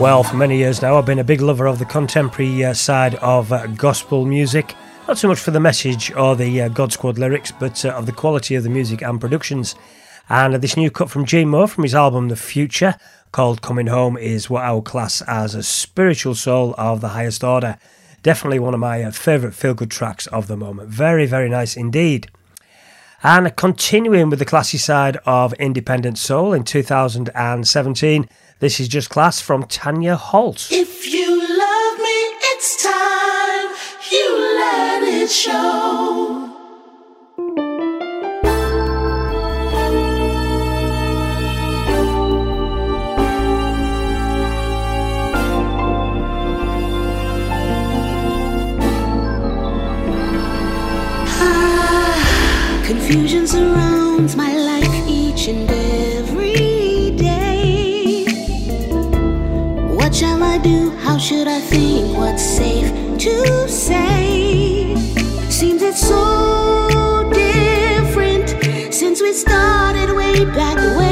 Well, 0.00 0.22
for 0.22 0.36
many 0.36 0.56
years 0.56 0.80
now, 0.80 0.96
I've 0.96 1.04
been 1.04 1.18
a 1.18 1.24
big 1.24 1.42
lover 1.42 1.66
of 1.66 1.78
the 1.78 1.84
contemporary 1.84 2.64
uh, 2.64 2.72
side 2.72 3.16
of 3.16 3.52
uh, 3.52 3.66
gospel 3.66 4.24
music. 4.24 4.74
Not 5.06 5.18
so 5.18 5.28
much 5.28 5.38
for 5.38 5.50
the 5.50 5.60
message 5.60 6.10
or 6.12 6.34
the 6.34 6.62
uh, 6.62 6.68
God 6.68 6.90
Squad 6.90 7.18
lyrics, 7.18 7.52
but 7.52 7.84
uh, 7.84 7.90
of 7.90 8.06
the 8.06 8.12
quality 8.12 8.54
of 8.54 8.62
the 8.62 8.70
music 8.70 9.02
and 9.02 9.20
productions. 9.20 9.74
And 10.30 10.54
this 10.54 10.74
new 10.74 10.90
cut 10.90 11.10
from 11.10 11.26
Gene 11.26 11.50
Moore 11.50 11.68
from 11.68 11.84
his 11.84 11.94
album 11.94 12.28
The 12.28 12.36
Future, 12.36 12.96
called 13.30 13.60
Coming 13.60 13.88
Home, 13.88 14.16
is 14.16 14.48
what 14.48 14.64
I 14.64 14.72
would 14.72 14.86
class 14.86 15.20
as 15.28 15.54
a 15.54 15.62
spiritual 15.62 16.34
soul 16.34 16.74
of 16.78 17.02
the 17.02 17.08
highest 17.08 17.44
order. 17.44 17.76
Definitely 18.22 18.60
one 18.60 18.72
of 18.72 18.80
my 18.80 19.02
uh, 19.02 19.10
favourite 19.10 19.54
feel 19.54 19.74
good 19.74 19.90
tracks 19.90 20.26
of 20.28 20.46
the 20.46 20.56
moment. 20.56 20.88
Very, 20.88 21.26
very 21.26 21.50
nice 21.50 21.76
indeed. 21.76 22.30
And 23.22 23.54
continuing 23.54 24.30
with 24.30 24.38
the 24.38 24.46
classy 24.46 24.78
side 24.78 25.18
of 25.26 25.52
independent 25.54 26.16
soul 26.16 26.54
in 26.54 26.64
2017, 26.64 28.26
this 28.60 28.78
is 28.78 28.86
just 28.88 29.10
class 29.10 29.40
from 29.40 29.64
Tanya 29.64 30.16
Holt. 30.16 30.68
If 30.70 31.10
you 31.12 31.28
love 31.28 31.98
me, 31.98 32.18
it's 32.52 32.82
time 32.82 33.74
you 34.12 34.36
let 34.58 35.02
it 35.02 35.30
show. 35.30 36.46
Confusion 52.86 53.46
surrounds 53.46 54.36
my 54.36 54.54
life 54.54 55.08
each 55.08 55.48
and 55.48 55.79
do? 60.62 60.90
How 60.98 61.18
should 61.18 61.48
I 61.48 61.60
think? 61.60 62.16
What's 62.16 62.42
safe 62.42 62.90
to 63.18 63.68
say? 63.68 64.94
Seems 65.48 65.82
it's 65.82 66.06
so 66.06 67.30
different 67.32 68.48
since 68.92 69.20
we 69.20 69.32
started 69.32 70.14
way 70.14 70.44
back 70.44 70.76
when. 70.76 71.09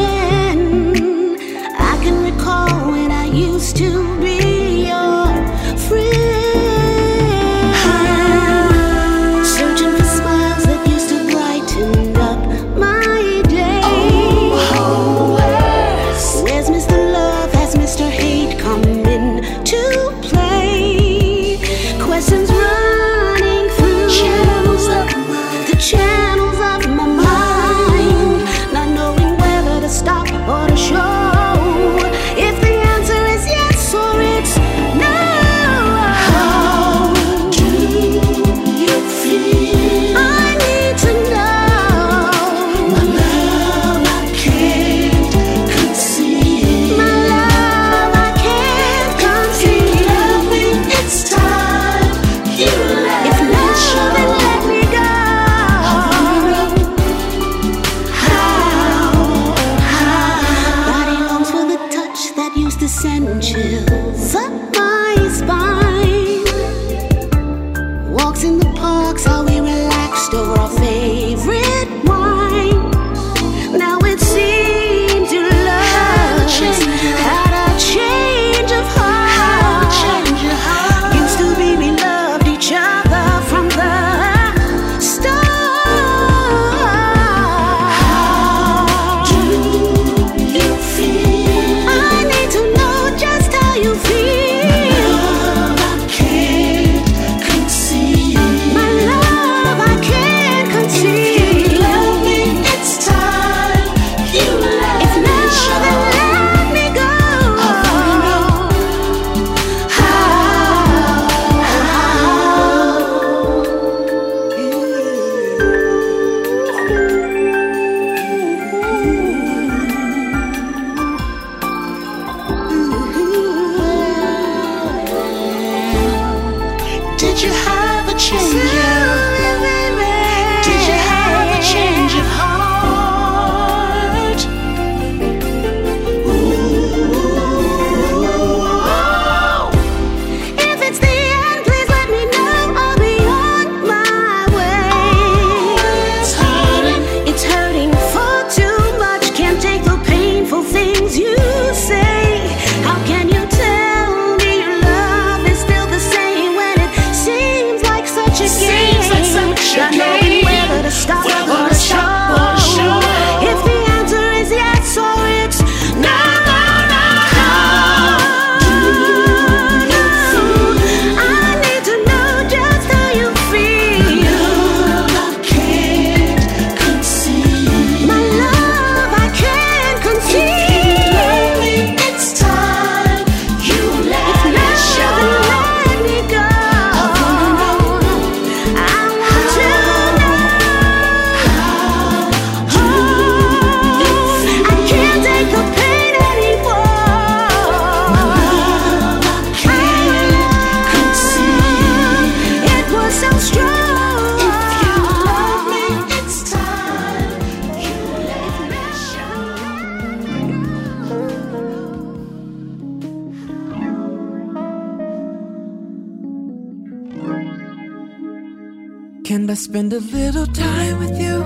Can 219.29 219.51
I 219.51 219.57
spend 219.57 219.93
a 219.93 220.01
little 220.01 220.47
time 220.47 221.01
with 221.01 221.21
you? 221.21 221.45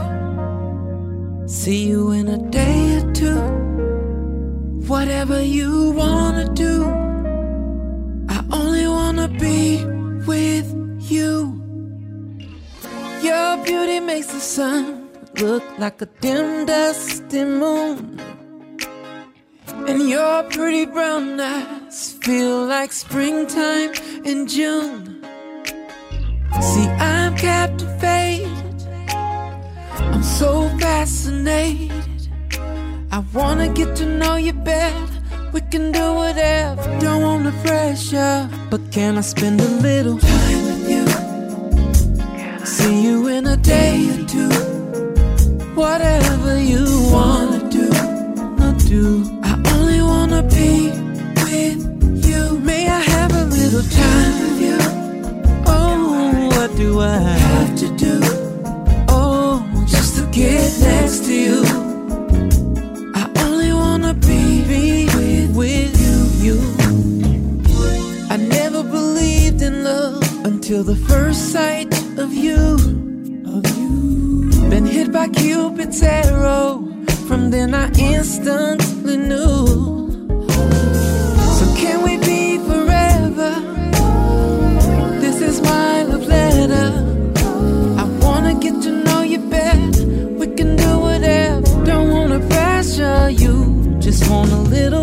See 1.49 1.89
you 1.89 2.13
in 2.13 2.29
a 2.29 2.39
day 2.39 2.99
or 2.99 3.13
two. 3.13 3.43
Whatever 4.87 5.43
you 5.43 5.91
wanna 5.91 6.45
do, 6.55 6.85
I 8.29 8.39
only 8.53 8.87
wanna 8.87 9.27
be 9.27 9.85
with 10.29 10.69
you. 11.11 11.61
Your 13.21 13.57
beauty 13.65 13.99
makes 13.99 14.29
the 14.29 14.39
sun 14.39 15.09
look 15.41 15.65
like 15.77 16.01
a 16.03 16.07
dim, 16.21 16.67
dusty 16.67 17.43
moon. 17.43 18.21
And 19.89 20.09
your 20.09 20.45
pretty 20.45 20.87
brown 20.87 21.41
eyes 21.41 22.13
feel 22.13 22.65
like 22.65 22.93
springtime 22.93 23.93
in 24.25 24.47
June. 24.47 25.19
See, 26.61 26.87
I'm 26.87 27.35
captured 27.37 27.72
so 30.43 30.69
fascinated. 30.81 31.93
I 33.17 33.19
wanna 33.33 33.69
get 33.69 33.95
to 34.01 34.07
know 34.21 34.35
you 34.47 34.53
better. 34.53 35.07
We 35.53 35.61
can 35.73 35.93
do 35.93 36.07
whatever, 36.21 36.83
don't 37.05 37.23
want 37.27 37.43
the 37.49 37.55
pressure. 37.65 38.49
But 38.71 38.81
can 38.91 39.19
I 39.19 39.25
spend 39.35 39.61
a 39.61 39.71
little 39.89 40.19
time 40.19 40.61
with 40.69 40.85
you? 40.93 41.05
See 42.77 42.97
you 43.07 43.17
in 43.37 43.47
a 43.47 43.57
day 43.57 43.95
or 44.15 44.21
two. 44.35 44.53
Whatever 45.83 46.53
you 46.73 46.85
wanna 47.17 47.61
do, 47.79 47.89
I 48.67 48.71
do. 48.93 49.05
I 49.51 49.53
only 49.75 50.01
wanna 50.11 50.43
be 50.59 50.73
with 51.45 51.81
you. 52.29 52.43
May 52.71 52.85
I 52.99 53.01
have 53.15 53.33
a 53.43 53.45
little 53.59 53.87
time 54.03 54.35
with 54.43 54.59
you? 54.67 54.79
Oh, 55.77 56.51
what 56.57 56.71
do 56.83 56.89
I 57.01 57.19
have 57.47 57.71
to 57.83 57.89
do? 58.07 58.42
get 60.43 60.73
next 60.81 61.25
to 61.27 61.35
you. 61.47 61.63
I 63.15 63.25
only 63.45 63.73
wanna 63.73 64.15
be, 64.15 64.43
be 64.73 65.07
with, 65.17 65.51
with 65.61 65.93
you, 66.05 66.19
you. 66.47 66.57
I 68.35 68.37
never 68.37 68.83
believed 68.83 69.63
in 69.63 69.85
love 69.85 70.23
until 70.45 70.83
the 70.83 70.97
first 71.11 71.53
sight 71.53 71.93
of 72.19 72.31
you. 72.35 72.61
Of 73.57 73.63
you. 73.79 73.91
Been 74.71 74.87
hit 74.87 75.13
by 75.13 75.29
Cupid's 75.29 76.03
arrow. 76.03 76.89
From 77.29 77.51
then 77.51 77.75
I 77.75 77.87
instantly 77.99 79.17
knew. 79.17 80.02
you 93.33 93.97
just 94.01 94.29
want 94.31 94.51
a 94.53 94.57
little 94.57 95.02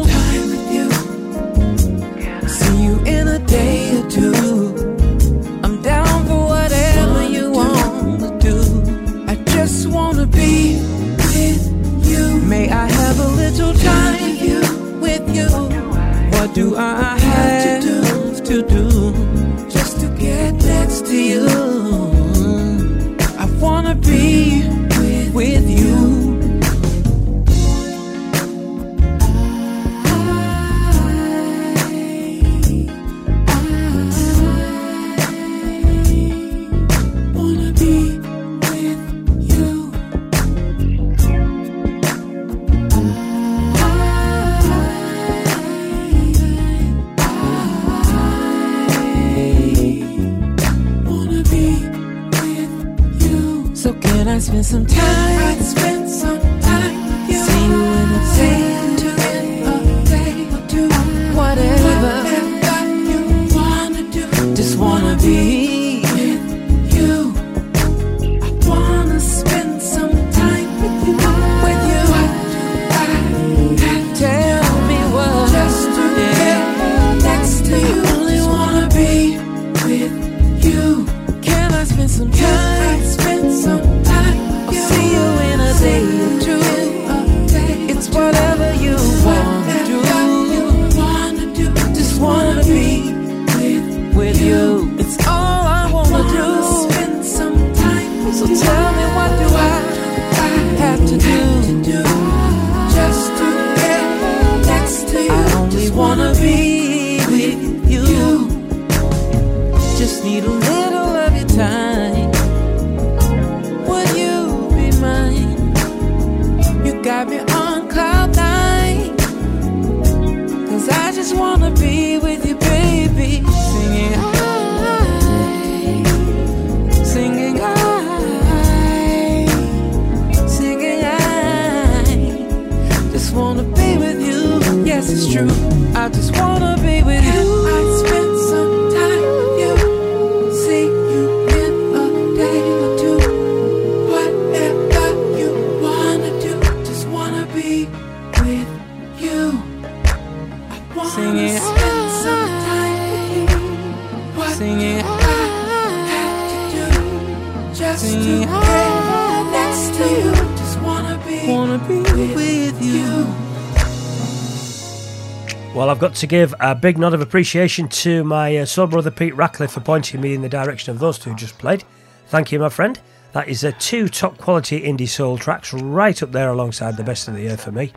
to 166.19 166.27
give 166.27 166.53
a 166.59 166.75
big 166.75 166.97
nod 166.97 167.13
of 167.13 167.21
appreciation 167.21 167.87
to 167.87 168.25
my 168.25 168.57
uh, 168.57 168.65
soul 168.65 168.87
brother 168.87 169.09
Pete 169.09 169.33
Ratcliffe 169.35 169.71
for 169.71 169.79
pointing 169.79 170.19
me 170.19 170.33
in 170.33 170.41
the 170.41 170.49
direction 170.49 170.91
of 170.91 170.99
those 170.99 171.17
two 171.17 171.33
just 171.35 171.57
played. 171.57 171.85
Thank 172.27 172.51
you, 172.51 172.59
my 172.59 172.67
friend. 172.67 172.99
That 173.31 173.47
is 173.47 173.63
uh, 173.63 173.71
two 173.79 174.09
top 174.09 174.37
quality 174.37 174.81
indie 174.81 175.07
soul 175.07 175.37
tracks 175.37 175.73
right 175.73 176.21
up 176.21 176.33
there 176.33 176.49
alongside 176.49 176.97
the 176.97 177.05
best 177.05 177.29
of 177.29 177.35
the 177.35 177.43
year 177.43 177.55
for 177.55 177.71
me. 177.71 177.93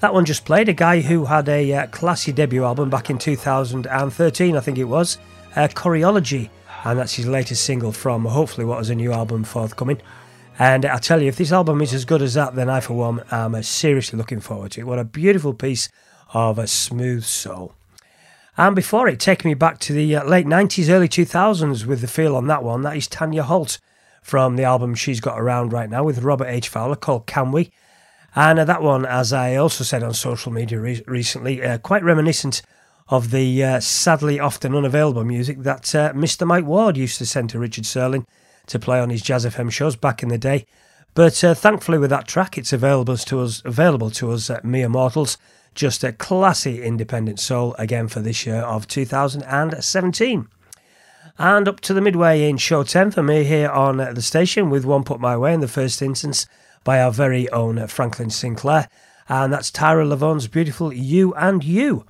That 0.00 0.12
one 0.12 0.24
just 0.24 0.44
played 0.44 0.68
a 0.68 0.72
guy 0.72 1.00
who 1.00 1.26
had 1.26 1.48
a 1.48 1.72
uh, 1.72 1.86
classy 1.86 2.32
debut 2.32 2.64
album 2.64 2.90
back 2.90 3.08
in 3.08 3.18
2013, 3.18 4.56
I 4.56 4.60
think 4.60 4.78
it 4.78 4.84
was, 4.84 5.18
uh, 5.54 5.68
Coriology, 5.68 6.50
and 6.84 6.98
that's 6.98 7.14
his 7.14 7.28
latest 7.28 7.62
single 7.62 7.92
from 7.92 8.24
hopefully 8.24 8.64
what 8.64 8.80
is 8.80 8.90
a 8.90 8.96
new 8.96 9.12
album 9.12 9.44
forthcoming. 9.44 10.02
And 10.58 10.84
I 10.86 10.98
tell 10.98 11.22
you, 11.22 11.28
if 11.28 11.36
this 11.36 11.52
album 11.52 11.80
is 11.82 11.94
as 11.94 12.04
good 12.04 12.20
as 12.20 12.34
that, 12.34 12.56
then 12.56 12.68
I, 12.68 12.80
for 12.80 12.94
one, 12.94 13.22
am 13.30 13.54
uh, 13.54 13.62
seriously 13.62 14.16
looking 14.16 14.40
forward 14.40 14.72
to 14.72 14.80
it. 14.80 14.86
What 14.88 14.98
a 14.98 15.04
beautiful 15.04 15.54
piece 15.54 15.88
of 16.34 16.58
a 16.58 16.66
smooth 16.66 17.24
soul. 17.24 17.72
And 18.56 18.76
before 18.76 19.08
it, 19.08 19.18
take 19.18 19.44
me 19.44 19.54
back 19.54 19.78
to 19.80 19.92
the 19.92 20.16
uh, 20.16 20.24
late 20.24 20.46
90s, 20.46 20.90
early 20.90 21.08
2000s 21.08 21.86
with 21.86 22.00
the 22.00 22.06
feel 22.06 22.36
on 22.36 22.46
that 22.48 22.62
one. 22.62 22.82
That 22.82 22.96
is 22.96 23.08
Tanya 23.08 23.44
Holt 23.44 23.78
from 24.22 24.56
the 24.56 24.64
album 24.64 24.94
she's 24.94 25.20
got 25.20 25.40
around 25.40 25.72
right 25.72 25.90
now 25.90 26.04
with 26.04 26.22
Robert 26.22 26.46
H. 26.46 26.68
Fowler 26.68 26.96
called 26.96 27.26
Can 27.26 27.52
We? 27.52 27.70
And 28.36 28.58
uh, 28.58 28.64
that 28.64 28.82
one, 28.82 29.06
as 29.06 29.32
I 29.32 29.56
also 29.56 29.84
said 29.84 30.02
on 30.02 30.14
social 30.14 30.52
media 30.52 30.80
re- 30.80 31.02
recently, 31.06 31.62
uh, 31.62 31.78
quite 31.78 32.02
reminiscent 32.02 32.62
of 33.08 33.30
the 33.30 33.62
uh, 33.62 33.80
sadly 33.80 34.40
often 34.40 34.74
unavailable 34.74 35.24
music 35.24 35.58
that 35.62 35.94
uh, 35.94 36.12
Mr. 36.12 36.46
Mike 36.46 36.64
Ward 36.64 36.96
used 36.96 37.18
to 37.18 37.26
send 37.26 37.50
to 37.50 37.58
Richard 37.58 37.86
Searling 37.86 38.26
to 38.66 38.78
play 38.78 38.98
on 38.98 39.10
his 39.10 39.22
Jazz 39.22 39.44
FM 39.44 39.70
shows 39.70 39.94
back 39.94 40.22
in 40.22 40.30
the 40.30 40.38
day. 40.38 40.64
But 41.14 41.34
thankfully, 41.34 41.98
with 41.98 42.10
that 42.10 42.26
track, 42.26 42.58
it's 42.58 42.72
available 42.72 43.16
to 43.16 43.40
us, 43.40 43.62
available 43.64 44.10
to 44.12 44.32
us 44.32 44.50
mere 44.64 44.88
mortals. 44.88 45.38
Just 45.74 46.04
a 46.04 46.12
classy 46.12 46.82
independent 46.82 47.40
soul 47.40 47.74
again 47.78 48.08
for 48.08 48.20
this 48.20 48.46
year 48.46 48.60
of 48.60 48.86
2017. 48.86 50.48
And 51.36 51.66
up 51.66 51.80
to 51.80 51.92
the 51.92 52.00
midway 52.00 52.48
in 52.48 52.58
show 52.58 52.84
10 52.84 53.10
for 53.10 53.22
me 53.22 53.42
here 53.42 53.68
on 53.68 53.96
the 53.96 54.22
station 54.22 54.70
with 54.70 54.84
one 54.84 55.02
put 55.02 55.18
my 55.18 55.36
way 55.36 55.52
in 55.52 55.60
the 55.60 55.68
first 55.68 56.00
instance 56.00 56.46
by 56.84 57.00
our 57.00 57.10
very 57.10 57.50
own 57.50 57.84
Franklin 57.88 58.30
Sinclair. 58.30 58.88
And 59.28 59.52
that's 59.52 59.70
Tyra 59.70 60.06
Levone's 60.06 60.46
beautiful 60.46 60.92
You 60.92 61.34
and 61.34 61.64
You. 61.64 62.06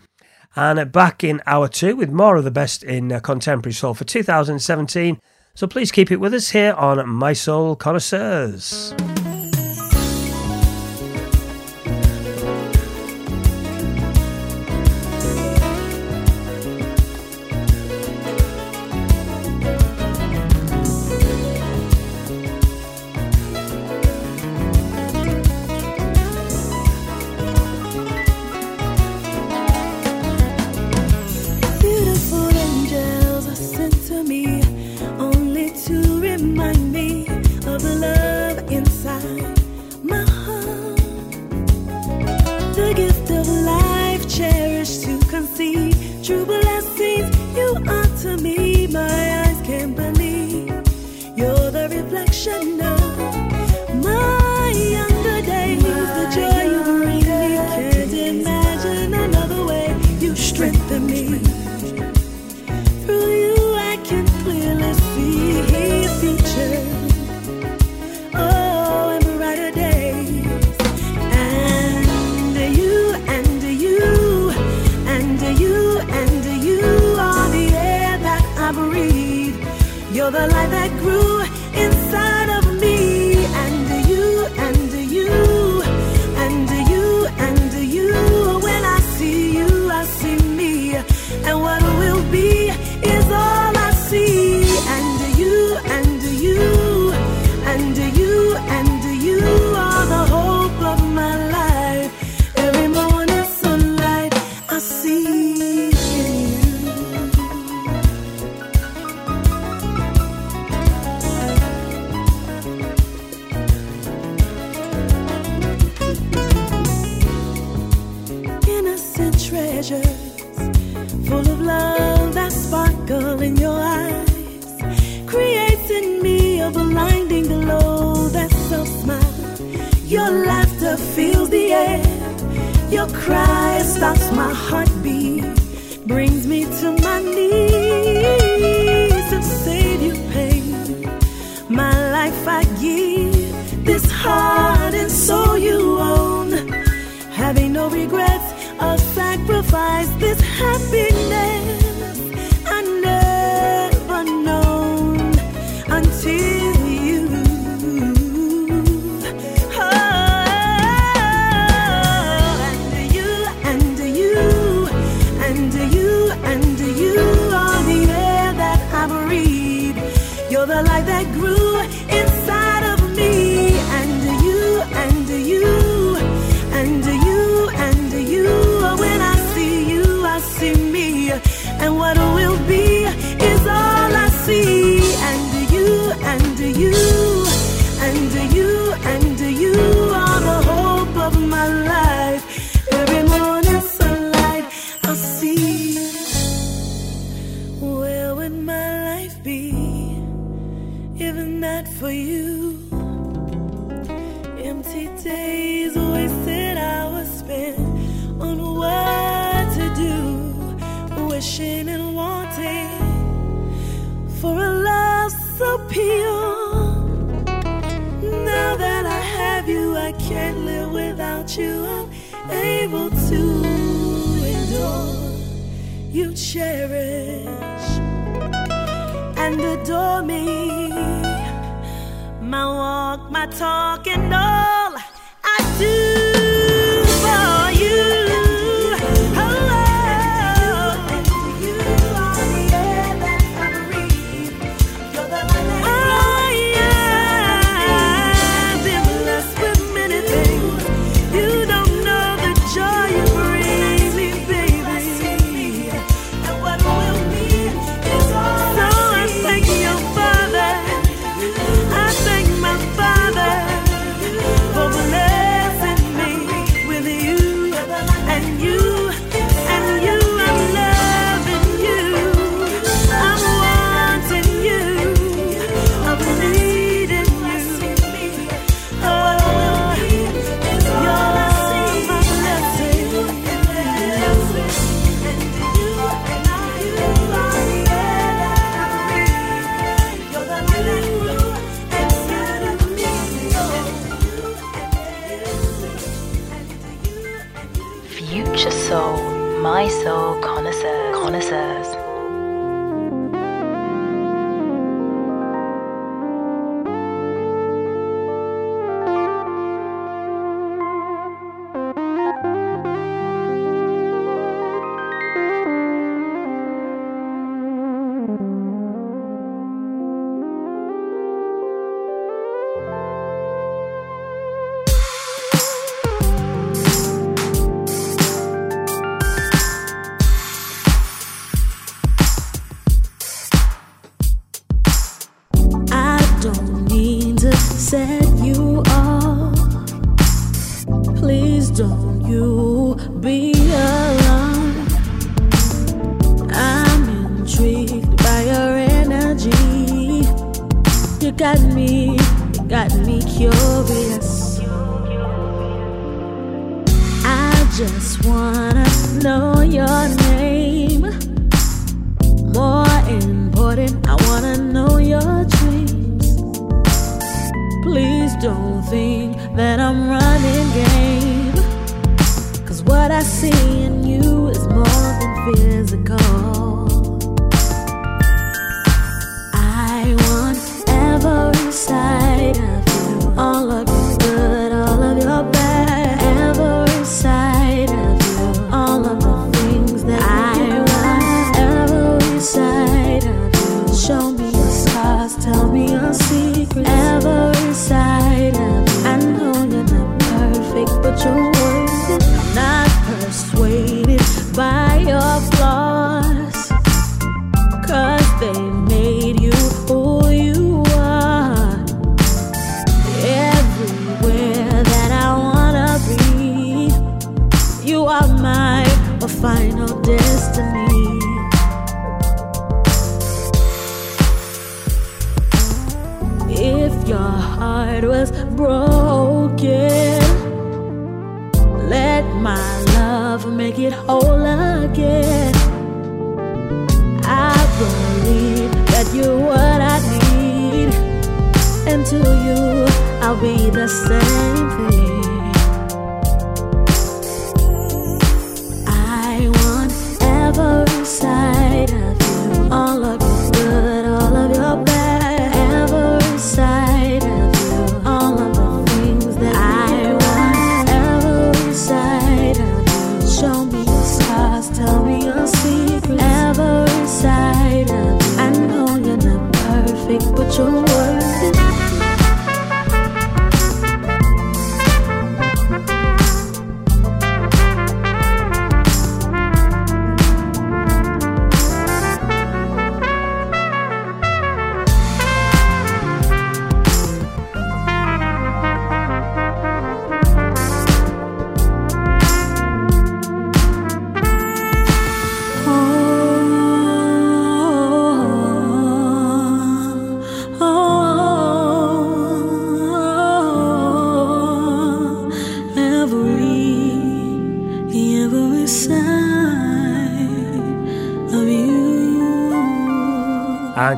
And 0.56 0.92
back 0.92 1.24
in 1.24 1.40
hour 1.46 1.68
two 1.68 1.96
with 1.96 2.10
more 2.10 2.36
of 2.36 2.44
the 2.44 2.50
best 2.50 2.82
in 2.84 3.10
uh, 3.12 3.20
contemporary 3.20 3.72
soul 3.72 3.94
for 3.94 4.04
2017. 4.04 5.18
So 5.54 5.66
please 5.66 5.90
keep 5.90 6.10
it 6.10 6.20
with 6.20 6.34
us 6.34 6.50
here 6.50 6.74
on 6.74 7.18
Mi-Soul 7.18 7.76
Connoisseurs. 7.76 8.92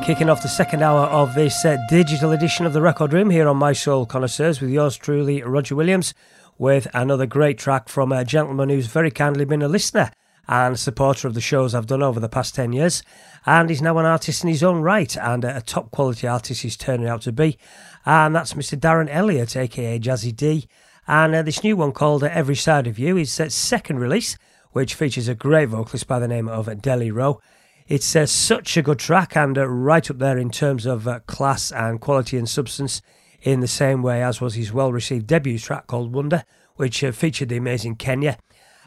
Kicking 0.07 0.29
off 0.29 0.41
the 0.41 0.47
second 0.47 0.83
hour 0.83 1.05
of 1.07 1.35
this 1.35 1.65
uh, 1.65 1.75
digital 1.89 2.31
edition 2.31 2.65
of 2.65 2.71
the 2.71 2.81
Record 2.81 3.11
Room 3.11 3.29
here 3.29 3.45
on 3.45 3.59
Mi-Soul 3.59 4.05
Connoisseurs 4.05 4.61
with 4.61 4.69
yours 4.69 4.95
truly, 4.95 5.43
Roger 5.43 5.75
Williams, 5.75 6.13
with 6.57 6.87
another 6.93 7.25
great 7.25 7.57
track 7.57 7.89
from 7.89 8.13
a 8.13 8.23
gentleman 8.23 8.69
who's 8.69 8.87
very 8.87 9.11
kindly 9.11 9.43
been 9.43 9.61
a 9.61 9.67
listener 9.67 10.09
and 10.47 10.79
supporter 10.79 11.27
of 11.27 11.33
the 11.33 11.41
shows 11.41 11.75
I've 11.75 11.87
done 11.87 12.01
over 12.01 12.21
the 12.21 12.29
past 12.29 12.55
10 12.55 12.71
years. 12.71 13.03
And 13.45 13.69
he's 13.69 13.81
now 13.81 13.97
an 13.97 14.05
artist 14.05 14.43
in 14.45 14.49
his 14.49 14.63
own 14.63 14.79
right 14.79 15.13
and 15.17 15.43
a 15.43 15.59
top 15.59 15.91
quality 15.91 16.25
artist 16.25 16.61
he's 16.61 16.77
turning 16.77 17.09
out 17.09 17.23
to 17.23 17.33
be. 17.33 17.57
And 18.05 18.33
that's 18.33 18.53
Mr. 18.53 18.79
Darren 18.79 19.09
Elliott, 19.11 19.57
aka 19.57 19.99
Jazzy 19.99 20.33
D. 20.33 20.69
And 21.05 21.35
uh, 21.35 21.41
this 21.41 21.65
new 21.65 21.75
one 21.75 21.91
called 21.91 22.23
uh, 22.23 22.29
Every 22.31 22.55
Side 22.55 22.87
of 22.87 22.97
You 22.97 23.17
is 23.17 23.37
its 23.41 23.55
second 23.55 23.99
release, 23.99 24.37
which 24.71 24.95
features 24.95 25.27
a 25.27 25.35
great 25.35 25.67
vocalist 25.67 26.07
by 26.07 26.19
the 26.19 26.29
name 26.29 26.47
of 26.47 26.81
Deli 26.81 27.11
Rowe. 27.11 27.41
It's 27.87 28.17
uh, 28.17 28.25
such 28.25 28.75
a 28.75 28.81
good 28.81 28.99
track 28.99 29.37
and 29.37 29.57
uh, 29.57 29.65
right 29.65 30.11
up 30.11 30.17
there 30.17 30.37
in 30.37 30.49
terms 30.49 30.85
of 30.85 31.07
uh, 31.07 31.19
class 31.21 31.71
and 31.71 32.01
quality 32.01 32.37
and 32.37 32.47
substance, 32.47 33.01
in 33.41 33.61
the 33.61 33.67
same 33.67 34.03
way 34.03 34.21
as 34.21 34.41
was 34.41 34.55
his 34.55 34.73
well 34.73 34.91
received 34.91 35.25
debut 35.25 35.57
track 35.57 35.87
called 35.87 36.13
Wonder, 36.13 36.43
which 36.75 37.01
uh, 37.01 37.13
featured 37.13 37.47
the 37.47 37.55
amazing 37.55 37.95
Kenya. 37.95 38.37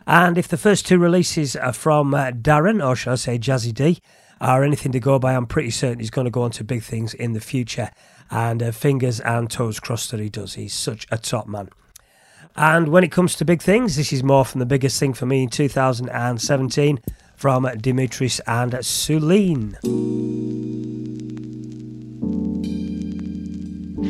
And 0.06 0.36
if 0.36 0.48
the 0.48 0.58
first 0.58 0.86
two 0.86 0.98
releases 0.98 1.56
are 1.56 1.72
from 1.72 2.12
uh, 2.12 2.32
Darren, 2.32 2.86
or 2.86 2.94
shall 2.94 3.14
I 3.14 3.16
say 3.16 3.38
Jazzy 3.38 3.72
D, 3.72 4.02
are 4.38 4.62
anything 4.62 4.92
to 4.92 5.00
go 5.00 5.18
by, 5.18 5.34
I'm 5.34 5.46
pretty 5.46 5.70
certain 5.70 6.00
he's 6.00 6.10
going 6.10 6.26
to 6.26 6.30
go 6.30 6.42
on 6.42 6.50
to 6.52 6.64
big 6.64 6.82
things 6.82 7.14
in 7.14 7.32
the 7.32 7.40
future. 7.40 7.90
And 8.30 8.62
uh, 8.62 8.70
fingers 8.70 9.18
and 9.20 9.50
toes 9.50 9.80
crossed 9.80 10.10
that 10.10 10.20
he 10.20 10.28
does. 10.28 10.54
He's 10.54 10.74
such 10.74 11.06
a 11.10 11.16
top 11.16 11.46
man. 11.46 11.70
And 12.54 12.88
when 12.88 13.04
it 13.04 13.12
comes 13.12 13.34
to 13.36 13.46
big 13.46 13.62
things, 13.62 13.96
this 13.96 14.12
is 14.12 14.22
more 14.22 14.44
from 14.44 14.58
the 14.58 14.66
biggest 14.66 15.00
thing 15.00 15.14
for 15.14 15.24
me 15.24 15.44
in 15.44 15.48
2017 15.48 17.00
from 17.40 17.64
Dimitris 17.64 18.38
and 18.46 18.72
Sulene. 18.84 19.80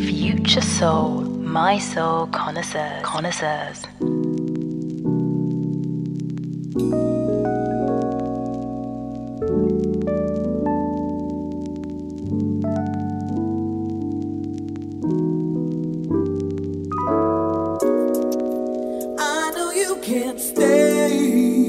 Future 0.05 0.61
Soul, 0.61 1.21
Mi-Soul 1.21 2.27
Connoisseurs. 2.33 3.05
Connoisseurs. 3.05 3.85
I 19.21 19.53
know 19.55 19.71
you 19.71 20.01
can't 20.03 20.41
stay, 20.41 21.60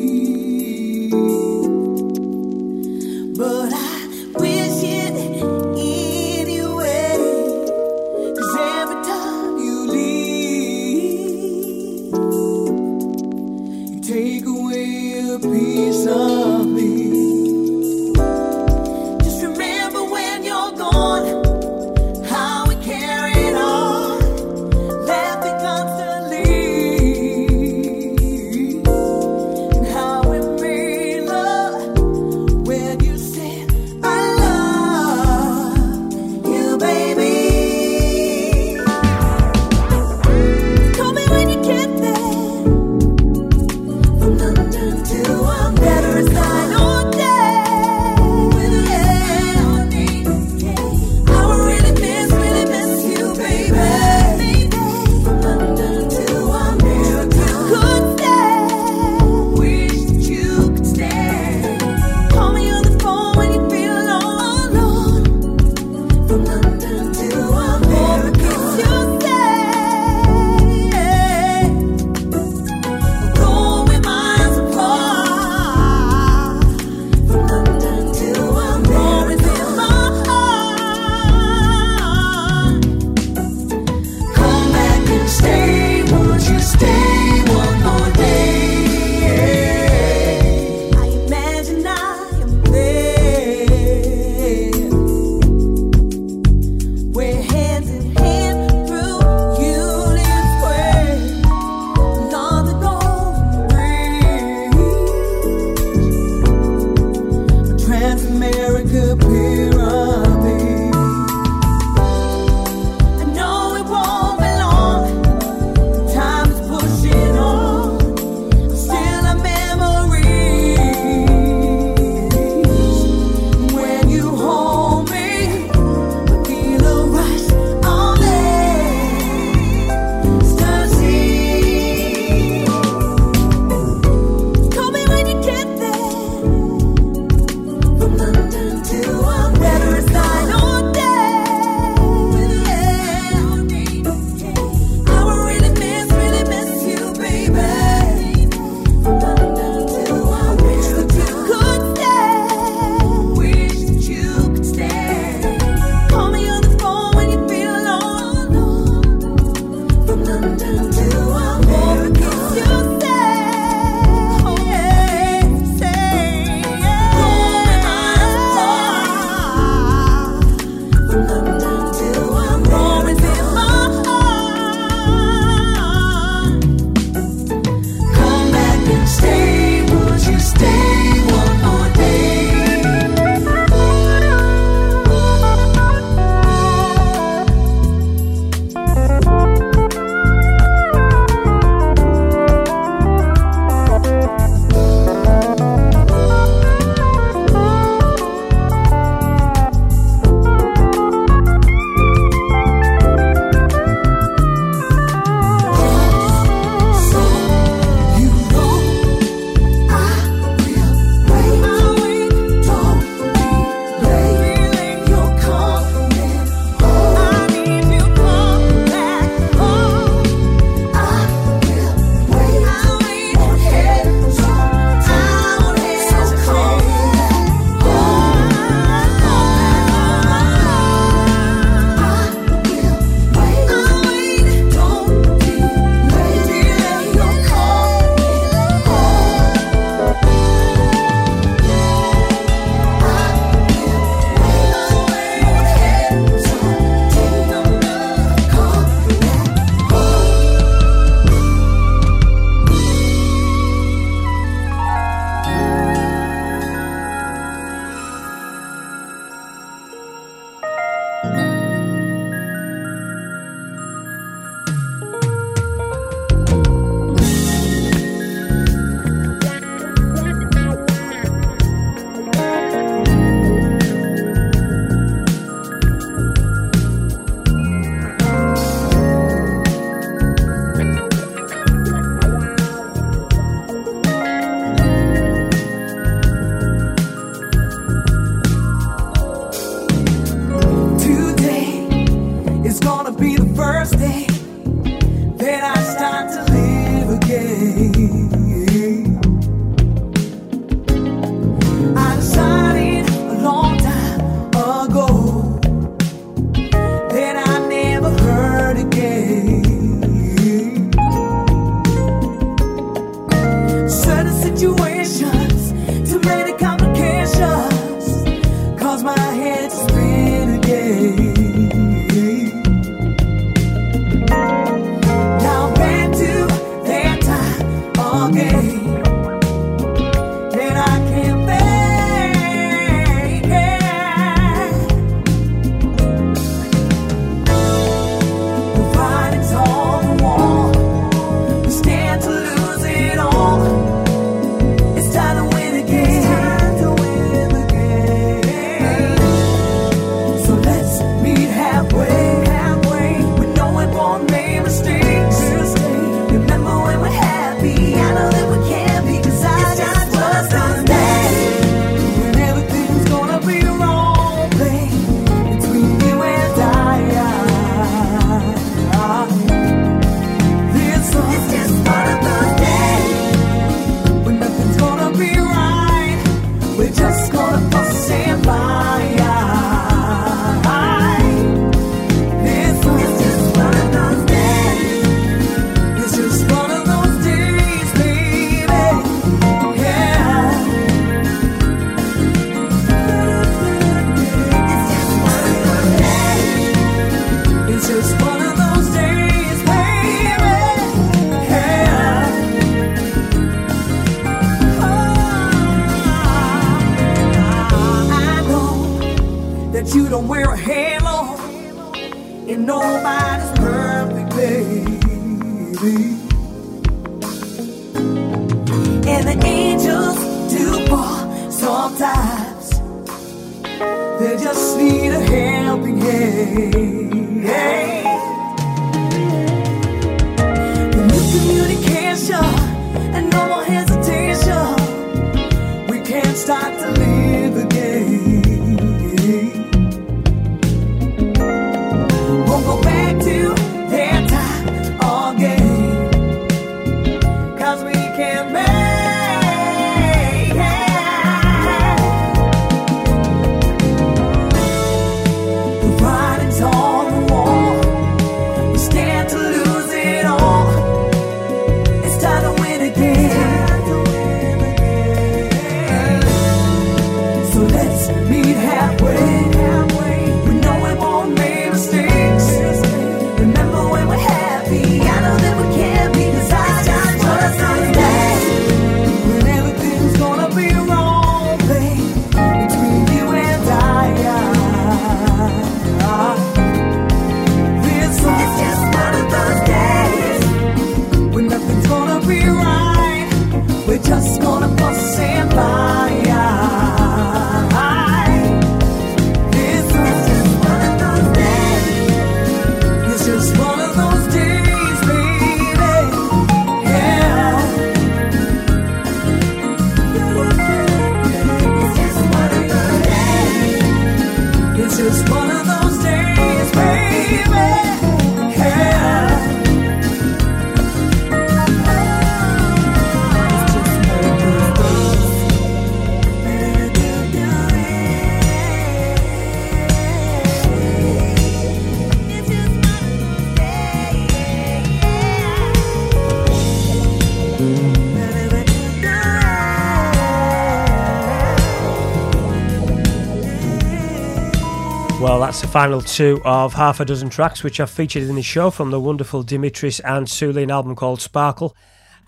that's 545.41 545.61
the 545.61 545.67
final 545.67 546.01
two 546.01 546.39
of 546.45 546.73
half 546.73 546.99
a 546.99 547.05
dozen 547.05 547.27
tracks 547.27 547.63
which 547.63 547.79
I've 547.79 547.89
featured 547.89 548.21
in 548.21 548.35
the 548.35 548.43
show 548.43 548.69
from 548.69 548.91
the 548.91 548.99
wonderful 548.99 549.43
Dimitris 549.43 549.99
and 550.05 550.27
Sulene 550.27 550.69
album 550.69 550.95
called 550.95 551.19
Sparkle. 551.19 551.75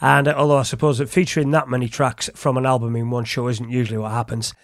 And 0.01 0.27
uh, 0.27 0.33
although 0.35 0.57
I 0.57 0.63
suppose 0.63 0.97
that 0.97 1.09
featuring 1.09 1.51
that 1.51 1.69
many 1.69 1.87
tracks 1.87 2.31
from 2.33 2.57
an 2.57 2.65
album 2.65 2.95
in 2.95 3.11
one 3.11 3.25
show 3.25 3.47
isn't 3.49 3.69
usually 3.69 3.99
what 3.99 4.13
happens, 4.13 4.55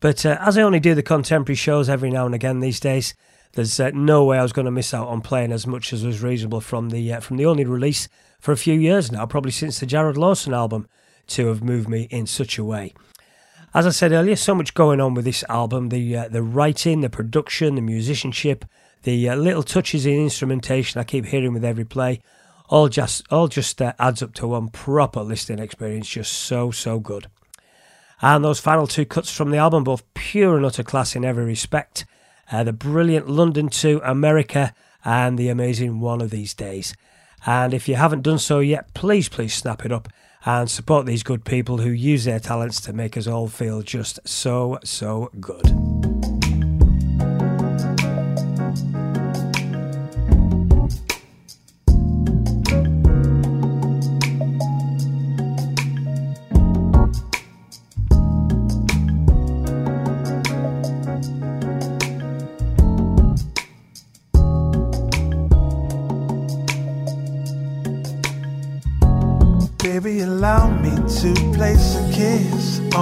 but 0.00 0.24
uh, 0.24 0.38
as 0.40 0.56
I 0.56 0.62
only 0.62 0.80
do 0.80 0.94
the 0.94 1.02
contemporary 1.02 1.56
shows 1.56 1.90
every 1.90 2.08
now 2.08 2.24
and 2.24 2.34
again 2.34 2.60
these 2.60 2.80
days, 2.80 3.14
there's 3.52 3.78
uh, 3.78 3.90
no 3.92 4.24
way 4.24 4.38
I 4.38 4.42
was 4.42 4.54
going 4.54 4.64
to 4.64 4.70
miss 4.70 4.94
out 4.94 5.08
on 5.08 5.20
playing 5.20 5.52
as 5.52 5.66
much 5.66 5.92
as 5.92 6.02
was 6.02 6.22
reasonable 6.22 6.62
from 6.62 6.88
the 6.88 7.12
uh, 7.12 7.20
from 7.20 7.36
the 7.36 7.44
only 7.44 7.66
release 7.66 8.08
for 8.40 8.52
a 8.52 8.56
few 8.56 8.74
years 8.74 9.12
now, 9.12 9.26
probably 9.26 9.52
since 9.52 9.80
the 9.80 9.86
Jarrod 9.86 10.16
Lawson 10.16 10.54
album, 10.54 10.88
to 11.26 11.48
have 11.48 11.62
moved 11.62 11.90
me 11.90 12.08
in 12.10 12.26
such 12.26 12.56
a 12.56 12.64
way. 12.64 12.94
As 13.74 13.86
I 13.86 13.90
said 13.90 14.12
earlier, 14.12 14.34
so 14.34 14.54
much 14.54 14.72
going 14.72 14.98
on 14.98 15.12
with 15.12 15.26
this 15.26 15.44
album 15.48 15.90
the 15.90 16.16
uh, 16.16 16.28
the 16.28 16.42
writing, 16.42 17.02
the 17.02 17.10
production, 17.10 17.74
the 17.74 17.82
musicianship, 17.82 18.64
the 19.02 19.28
uh, 19.28 19.36
little 19.36 19.62
touches 19.62 20.06
in 20.06 20.14
instrumentation 20.14 20.98
I 20.98 21.04
keep 21.04 21.26
hearing 21.26 21.52
with 21.52 21.64
every 21.64 21.84
play, 21.84 22.20
all 22.70 22.88
just 22.88 23.30
all 23.30 23.46
just 23.46 23.82
uh, 23.82 23.92
adds 23.98 24.22
up 24.22 24.32
to 24.34 24.48
one 24.48 24.68
proper 24.68 25.20
listening 25.20 25.58
experience. 25.58 26.08
Just 26.08 26.32
so 26.32 26.70
so 26.70 26.98
good. 26.98 27.26
And 28.22 28.42
those 28.42 28.58
final 28.58 28.86
two 28.86 29.04
cuts 29.04 29.30
from 29.30 29.50
the 29.50 29.58
album, 29.58 29.84
both 29.84 30.02
pure 30.14 30.56
and 30.56 30.64
utter 30.64 30.82
class 30.82 31.14
in 31.14 31.24
every 31.24 31.44
respect. 31.44 32.06
Uh, 32.50 32.64
the 32.64 32.72
brilliant 32.72 33.28
London 33.28 33.68
to 33.68 34.00
America 34.02 34.72
and 35.04 35.38
the 35.38 35.50
amazing 35.50 36.00
One 36.00 36.22
of 36.22 36.30
These 36.30 36.54
Days. 36.54 36.94
And 37.44 37.74
if 37.74 37.86
you 37.86 37.96
haven't 37.96 38.22
done 38.22 38.38
so 38.38 38.60
yet, 38.60 38.94
please, 38.94 39.28
please 39.28 39.52
snap 39.52 39.84
it 39.84 39.92
up 39.92 40.08
and 40.48 40.70
support 40.70 41.04
these 41.04 41.22
good 41.22 41.44
people 41.44 41.76
who 41.76 41.90
use 41.90 42.24
their 42.24 42.40
talents 42.40 42.80
to 42.80 42.90
make 42.94 43.18
us 43.18 43.26
all 43.26 43.48
feel 43.48 43.82
just 43.82 44.18
so, 44.26 44.78
so 44.82 45.30
good. 45.38 46.27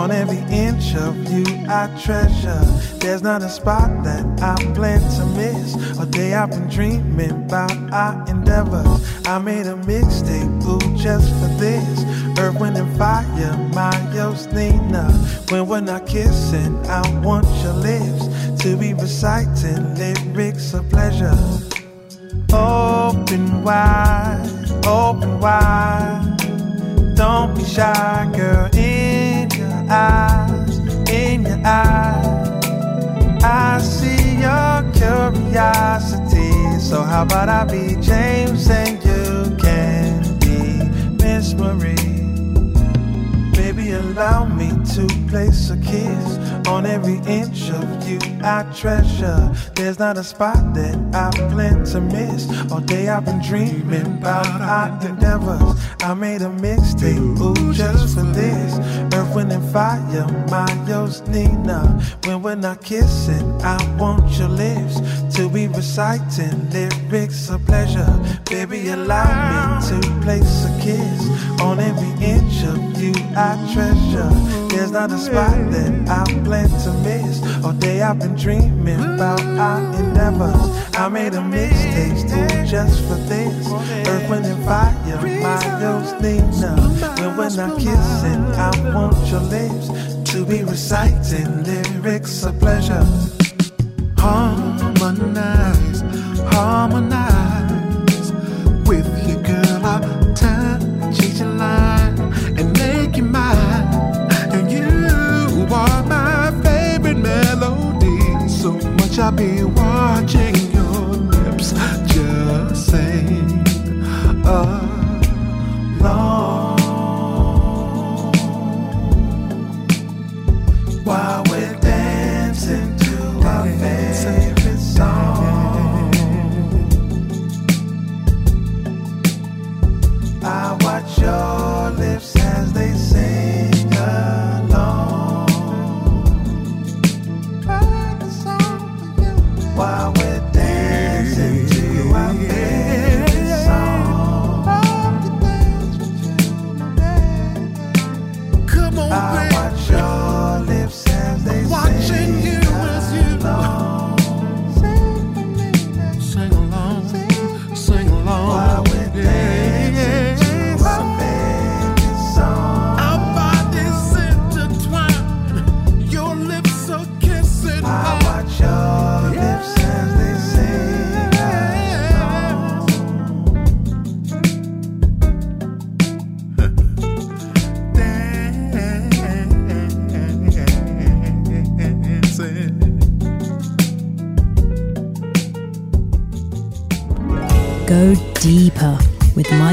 On 0.06 0.12
every 0.12 0.38
inch 0.54 0.94
of 0.94 1.16
you 1.32 1.44
I 1.68 1.88
treasure. 2.00 2.62
There's 3.00 3.22
not 3.22 3.42
a 3.42 3.48
spot 3.48 4.04
that 4.04 4.24
I 4.40 4.54
plan 4.72 5.00
to 5.00 5.26
miss. 5.34 5.98
All 5.98 6.06
day 6.06 6.32
I've 6.32 6.50
been 6.50 6.68
dreaming 6.68 7.32
about 7.32 7.72
our 7.92 8.14
endeavors. 8.28 9.26
I 9.26 9.38
made 9.38 9.66
a 9.66 9.74
mixtape, 9.74 10.62
ooh, 10.64 10.96
just 10.96 11.28
for 11.40 11.48
this. 11.58 12.04
Earth, 12.38 12.60
wind, 12.60 12.76
and 12.76 12.96
fire, 12.96 13.56
my 13.74 13.96
yo's 14.14 14.46
Nina. 14.52 15.10
When 15.48 15.66
we're 15.66 15.80
not 15.80 16.06
kissing, 16.06 16.76
I 16.86 17.02
want 17.24 17.46
your 17.64 17.74
lips 17.74 18.62
to 18.62 18.76
be 18.76 18.94
reciting 18.94 19.96
lyrics 19.96 20.72
of 20.72 20.88
pleasure. 20.88 21.36
Open 22.52 23.64
wide, 23.64 24.48
open 24.86 25.40
wide. 25.40 26.36
Don't 27.16 27.56
be 27.56 27.64
shy, 27.64 28.30
girl. 28.36 28.70
Eyes, 29.88 30.78
in 31.08 31.42
your 31.44 31.60
eyes, 31.64 32.64
I 33.44 33.78
see 33.80 34.40
your 34.40 34.82
curiosity. 34.92 36.80
So 36.80 37.02
how 37.02 37.22
about 37.22 37.48
I 37.48 37.64
be 37.64 37.94
James 38.00 38.68
and 38.68 39.02
you 39.04 39.56
can 39.58 40.38
be 40.40 40.90
Miss 41.22 41.54
Marie? 41.54 41.94
Baby, 43.52 43.92
allow 43.92 44.44
me 44.44 44.70
to 44.94 45.06
place 45.28 45.70
a 45.70 45.76
kiss 45.76 46.38
on 46.68 46.86
every 46.86 47.18
inch 47.26 47.70
of 47.70 48.08
you 48.08 48.18
I 48.42 48.62
treasure. 48.74 49.54
There's 49.74 49.98
not 49.98 50.16
a 50.18 50.24
spot 50.24 50.74
that 50.74 50.96
I 51.14 51.30
plan 51.50 51.84
to 51.86 52.00
miss. 52.00 52.48
All 52.70 52.80
day 52.80 53.08
I've 53.08 53.24
been 53.24 53.40
dreaming 53.42 54.18
about 54.18 54.60
our 54.60 54.88
endeavors. 55.06 55.78
I 56.02 56.14
made 56.14 56.42
a 56.42 56.50
mixtape, 56.50 57.40
ooh, 57.40 57.72
just 57.72 58.14
for 58.14 58.22
this. 58.22 58.78
Earth, 59.14 59.34
wind, 59.34 59.52
and 59.52 59.72
fire, 59.72 60.26
my 60.50 60.66
yo's 60.88 61.20
Nina. 61.28 62.00
When 62.24 62.42
we're 62.42 62.54
not 62.54 62.82
kissing, 62.82 63.46
I 63.62 63.76
want 63.98 64.38
your 64.38 64.48
lips 64.48 65.00
to 65.36 65.48
be 65.48 65.68
reciting 65.68 66.70
lyrics 66.70 67.48
of 67.50 67.64
pleasure. 67.66 68.12
Baby, 68.44 68.88
allow 68.88 69.26
me 69.50 69.88
to 69.88 70.20
place 70.22 70.64
a 70.64 70.78
kiss 70.80 71.60
on 71.60 71.80
every 71.80 72.12
inch 72.24 72.64
of 72.64 73.02
you 73.02 73.12
I 73.36 73.54
treasure. 73.72 74.30
There's 74.68 74.90
not 74.90 75.10
a 75.10 75.18
spot 75.18 75.70
that 75.70 76.08
I 76.08 76.24
plan 76.44 76.55
to 76.64 76.92
miss. 77.04 77.42
All 77.64 77.72
day 77.72 78.02
I've 78.02 78.18
been 78.18 78.34
dreaming 78.34 79.00
about 79.00 79.40
our 79.42 79.80
endeavors. 79.96 80.96
I 80.96 81.08
made 81.08 81.34
a 81.34 81.42
mistake, 81.42 82.66
just 82.66 83.02
for 83.06 83.16
this. 83.28 83.66
Earth, 84.08 84.30
wind, 84.30 84.46
and 84.46 84.64
fire, 84.64 85.20
my 85.42 85.76
Nina. 86.20 86.72
When 87.20 87.36
we're 87.36 87.56
not 87.56 87.78
kissing, 87.78 88.44
I 88.54 88.70
want 88.94 89.16
your 89.28 89.40
lips 89.40 89.88
to 90.32 90.44
be 90.44 90.62
reciting 90.64 91.64
lyrics 91.64 92.44
of 92.44 92.58
pleasure. 92.58 93.06
Harmonize, 94.18 96.00
harmonize 96.52 98.32
with 98.86 99.06
So 109.16 109.30
much 109.30 109.75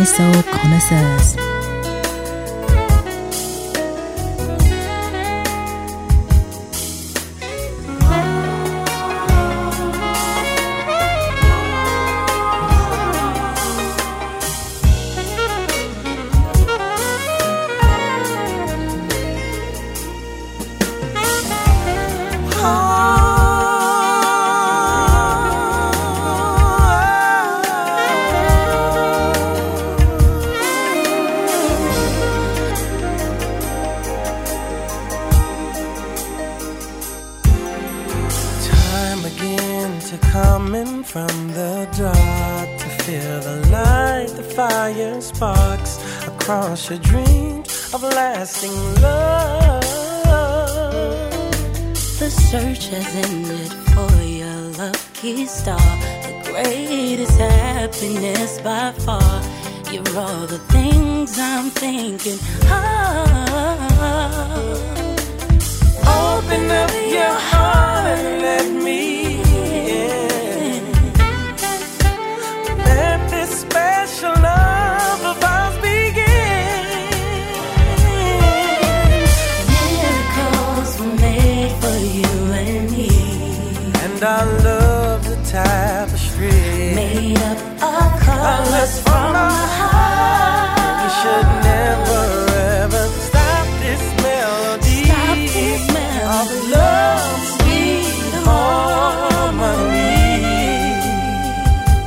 Soul 0.05 0.43
Connoisseurs. 0.51 1.52
Has 52.93 53.15
ended 53.15 53.73
for 53.93 54.21
your 54.21 54.61
lucky 54.77 55.45
star. 55.47 55.79
The 56.25 56.33
greatest 56.45 57.39
happiness 57.39 58.61
by 58.61 58.91
far. 58.91 59.41
You're 59.91 60.17
all 60.17 60.45
the 60.45 60.59
things 60.69 61.39
I'm 61.39 61.71
thinking 61.71 62.39
of. 62.69 63.33
Open 66.05 66.69
up 66.69 66.91
your 67.17 67.33
heart 67.47 67.52
colors 88.83 88.99
from 89.01 89.33
the 89.33 89.49
heart. 89.79 91.03
We 91.03 91.09
should 91.19 91.47
never 91.71 92.23
ever 92.81 93.03
stop 93.27 93.67
this 93.81 94.03
melody. 94.21 95.03
Stop 95.05 95.37
this 95.37 95.83
melody. 95.93 96.11
Of 96.39 96.49
love, 96.69 97.41
sweet 97.61 98.33
harmony. 98.47 99.61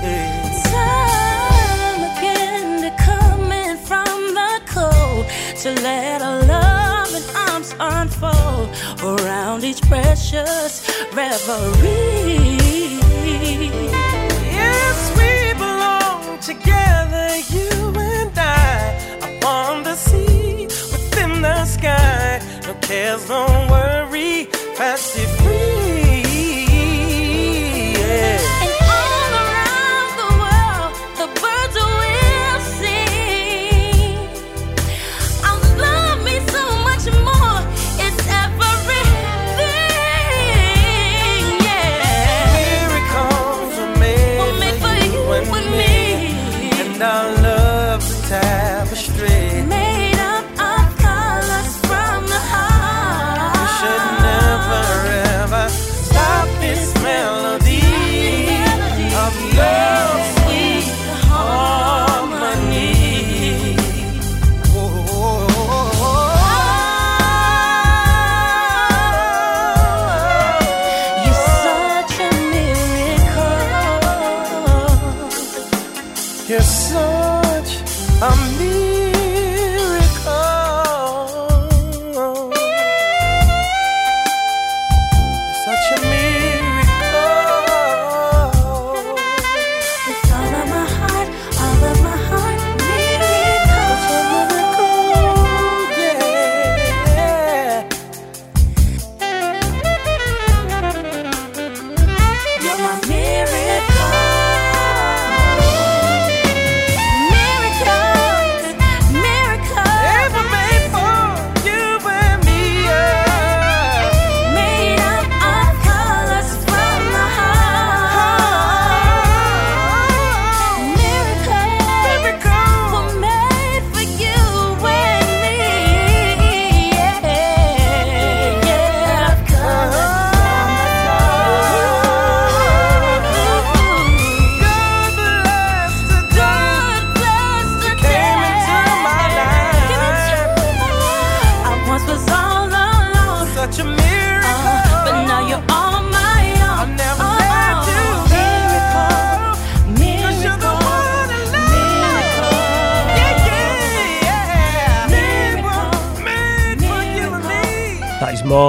Yeah. 0.03 0.29
Time 0.75 2.03
again 2.13 2.67
to 2.85 2.91
coming 3.03 3.77
from 3.89 4.19
the 4.35 4.53
cold 4.75 5.25
to 5.63 5.69
let 5.83 6.23
our 6.23 6.43
love 6.43 7.15
and 7.15 7.27
arms 7.51 7.75
unfold 7.79 8.69
around 9.03 9.65
each 9.65 9.83
precious 9.83 10.73
reverie. 11.15 12.16
Cares, 22.87 23.29
no 23.29 23.45
worry, 23.69 24.45
fast 24.77 25.19
it 25.19 25.36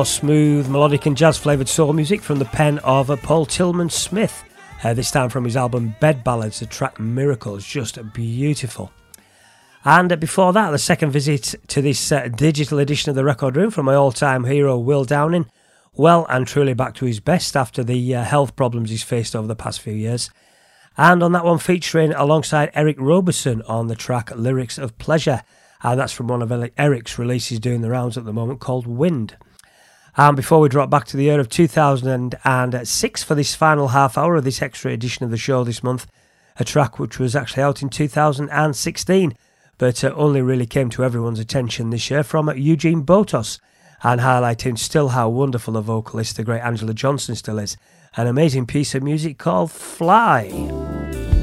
smooth, 0.08 0.70
melodic, 0.70 1.06
and 1.06 1.18
jazz 1.18 1.38
flavoured 1.38 1.68
soul 1.68 1.92
music 1.92 2.22
from 2.22 2.40
the 2.40 2.46
pen 2.46 2.80
of 2.80 3.12
uh, 3.12 3.18
Paul 3.18 3.46
Tillman 3.46 3.90
Smith. 3.90 4.44
Uh, 4.84 4.94
this 4.94 5.12
time 5.12 5.30
from 5.30 5.44
his 5.44 5.58
album 5.58 5.96
Bed 6.00 6.24
Ballads, 6.24 6.62
the 6.62 6.66
track 6.66 7.00
Miracles, 7.00 7.66
just 7.66 8.00
beautiful. 8.14 8.92
And 9.84 10.12
uh, 10.12 10.16
before 10.16 10.54
that, 10.54 10.72
the 10.72 10.78
second 10.78 11.12
visit 11.12 11.56
to 11.68 11.82
this 11.82 12.12
uh, 12.12 12.30
digital 12.30 12.80
edition 12.80 13.10
of 13.10 13.16
the 13.16 13.24
record 13.26 13.58
room 13.58 13.70
from 13.70 13.86
my 13.86 13.96
all 13.96 14.12
time 14.12 14.46
hero, 14.46 14.78
Will 14.78 15.04
Downing. 15.04 15.50
Well 15.94 16.26
and 16.30 16.48
truly 16.48 16.74
back 16.74 16.94
to 16.96 17.06
his 17.06 17.20
best 17.20 17.58
after 17.58 17.84
the 17.84 18.16
uh, 18.16 18.24
health 18.24 18.56
problems 18.56 18.90
he's 18.90 19.04
faced 19.04 19.36
over 19.36 19.48
the 19.48 19.56
past 19.56 19.82
few 19.82 19.94
years. 19.94 20.30
And 20.96 21.22
on 21.22 21.34
that 21.34 21.46
one, 21.46 21.60
featuring 21.60 22.14
alongside 22.14 22.72
Eric 22.74 22.96
Roberson 23.00 23.62
on 23.64 23.88
the 23.88 23.96
track 23.96 24.32
Lyrics 24.36 24.78
of 24.78 24.98
Pleasure. 24.98 25.44
And 25.84 26.00
that's 26.00 26.14
from 26.14 26.28
one 26.28 26.42
of 26.42 26.72
Eric's 26.78 27.20
releases 27.20 27.60
doing 27.60 27.82
the 27.82 27.90
rounds 27.90 28.18
at 28.18 28.26
the 28.26 28.34
moment 28.34 28.62
called 28.62 28.88
Wind. 28.88 29.36
And 30.20 30.36
before 30.36 30.60
we 30.60 30.68
drop 30.68 30.90
back 30.90 31.06
to 31.06 31.18
the 31.18 31.26
year 31.26 31.40
of 31.40 31.48
2006 31.48 33.24
for 33.24 33.36
this 33.36 33.54
final 33.54 33.90
half 33.90 34.18
hour 34.18 34.36
of 34.36 34.44
this 34.44 34.64
extra 34.64 34.92
edition 34.92 35.24
of 35.24 35.30
the 35.30 35.38
show 35.38 35.64
this 35.64 35.84
month, 35.84 36.08
a 36.60 36.66
track 36.66 36.98
which 36.98 37.20
was 37.20 37.36
actually 37.36 37.62
out 37.62 37.84
in 37.84 37.90
2016, 37.90 39.38
but 39.78 40.04
uh, 40.04 40.12
only 40.16 40.42
really 40.42 40.66
came 40.66 40.90
to 40.90 41.04
everyone's 41.04 41.40
attention 41.40 41.92
this 41.92 42.10
year 42.10 42.24
from 42.24 42.50
Eugen 42.58 43.06
Botos, 43.06 43.60
and 44.02 44.20
highlighting 44.20 44.80
still 44.80 45.10
how 45.10 45.30
wonderful 45.30 45.78
a 45.78 45.84
vocalist 45.84 46.36
the 46.36 46.44
great 46.44 46.62
Angela 46.62 46.96
Johnson 46.96 47.36
still 47.36 47.60
is. 47.60 47.78
An 48.16 48.26
amazing 48.26 48.66
piece 48.66 48.96
of 48.96 49.04
music 49.04 49.38
called 49.38 49.72
Fly. 49.72 51.37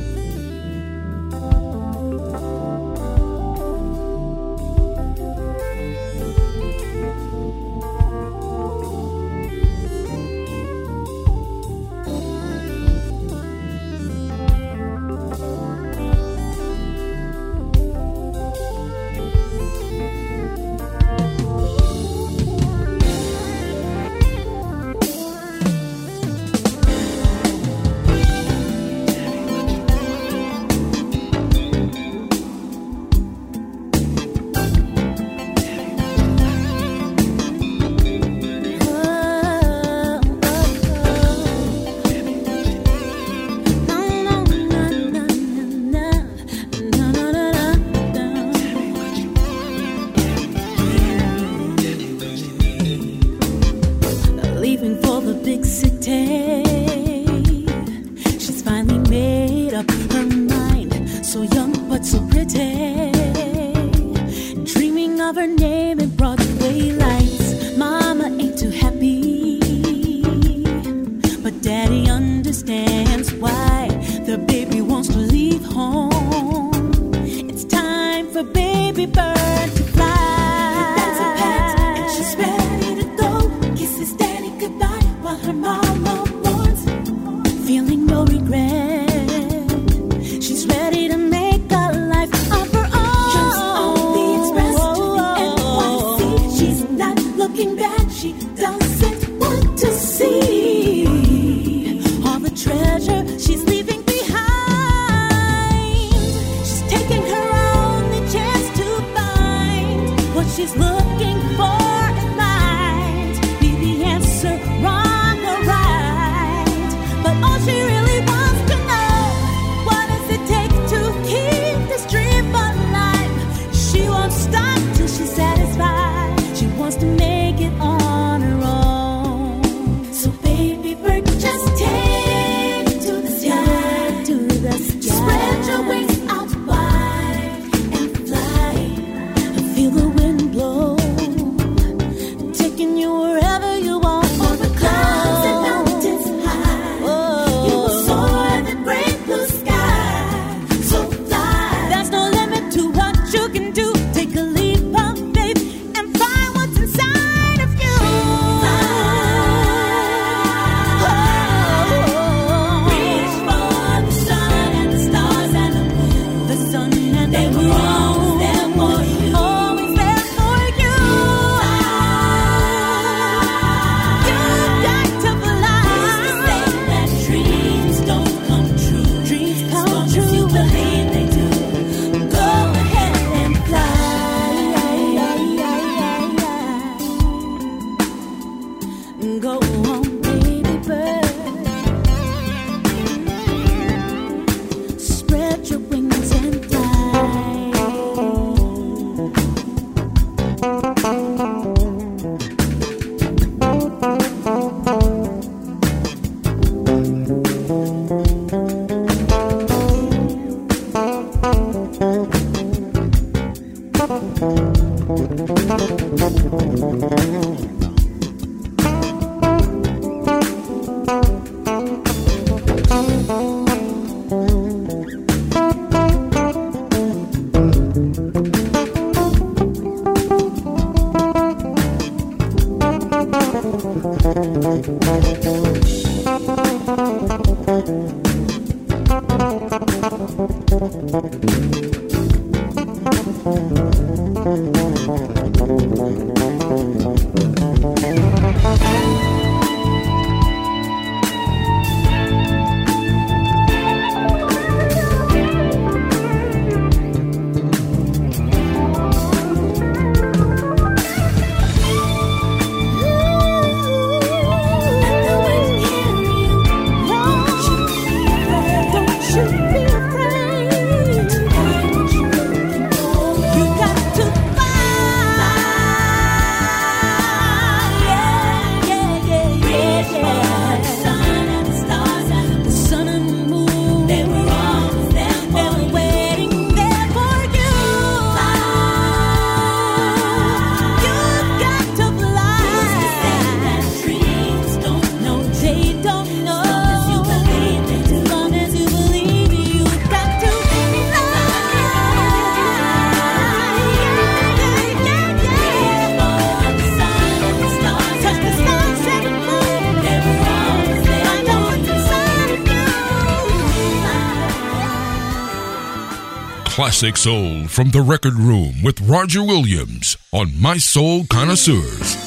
Classic 316.85 317.17
Soul 317.17 317.67
from 317.67 317.93
the 317.93 318.03
Record 318.03 318.35
Room 318.35 318.83
with 318.83 319.01
Roger 319.01 319.43
Williams 319.43 320.19
on 320.33 320.61
Mi-Soul 320.61 321.25
Connoisseurs. 321.31 322.24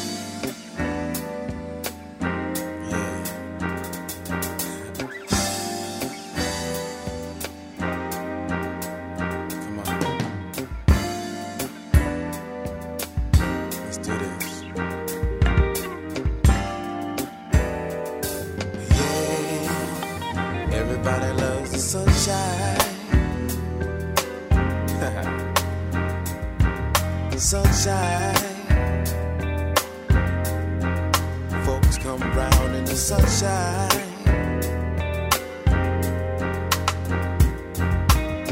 Sunshine. 32.98 33.90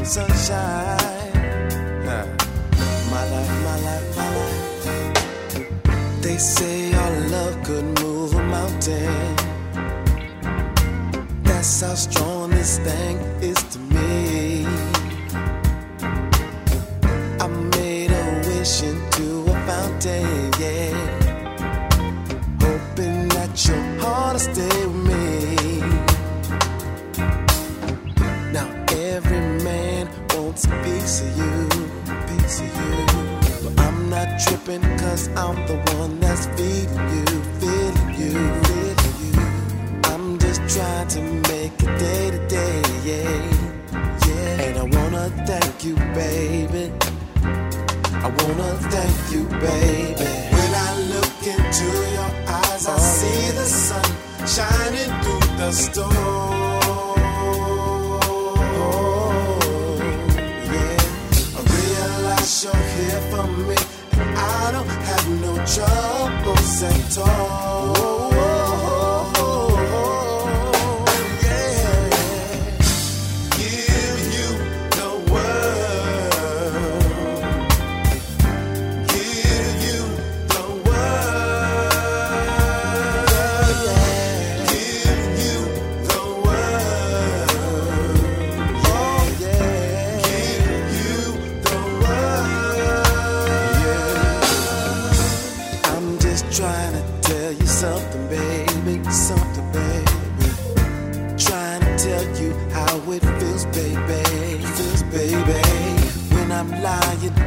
Sunshine. 0.04 1.42
My 3.10 3.24
life, 3.32 3.54
my 3.64 3.80
life, 3.80 4.16
my 4.16 4.28
life. 4.36 6.22
They 6.22 6.38
say 6.38 6.94
our 6.94 7.10
love 7.28 7.62
could 7.64 7.84
move 8.00 8.34
a 8.34 8.42
mountain. 8.42 9.36
That's 11.42 11.80
how 11.80 11.94
strong 11.94 12.50
this 12.50 12.78
thing 12.78 13.16
is 13.42 13.55
piece 31.16 31.22
of 31.22 31.38
you, 31.38 31.68
piece 32.28 32.60
of 32.60 32.66
you. 32.66 33.70
But 33.70 33.80
I'm 33.80 34.10
not 34.10 34.38
tripping 34.40 34.82
cause 34.98 35.28
I'm 35.28 35.56
the 35.66 35.76
one 35.96 36.20
that's 36.20 36.46
feeding 36.46 37.08
you, 37.14 37.24
feeding 37.60 38.10
you, 38.20 38.32
feeding 38.64 39.16
you. 39.24 40.10
I'm 40.10 40.38
just 40.38 40.60
trying 40.68 41.08
to 41.08 41.22
make 41.48 41.72
it 41.72 41.98
day 41.98 42.30
to 42.32 42.48
day, 42.48 42.82
yeah. 43.04 43.36
Yeah. 44.26 44.62
And 44.64 44.78
I 44.78 44.82
wanna 44.82 45.30
thank 45.46 45.84
you, 45.84 45.94
baby. 46.14 46.92
I 48.12 48.28
wanna 48.28 48.76
thank 48.92 49.32
you, 49.32 49.44
baby. 49.64 50.30
When 50.56 50.72
I 50.74 51.00
look 51.12 51.36
into 51.54 51.88
your 52.16 52.32
eyes, 52.48 52.86
I 52.86 52.94
oh, 52.94 53.16
see 53.18 53.50
the 53.52 53.64
sun 53.64 54.04
shining 54.46 55.22
through 55.22 55.56
the 55.56 55.72
storm. 55.72 56.45
For 63.36 63.46
me, 63.68 63.76
and 64.12 64.38
I 64.38 64.72
don't 64.72 64.88
have 65.08 65.28
no 65.44 65.52
troubles 65.74 66.82
at 66.82 67.18
all. 67.18 68.15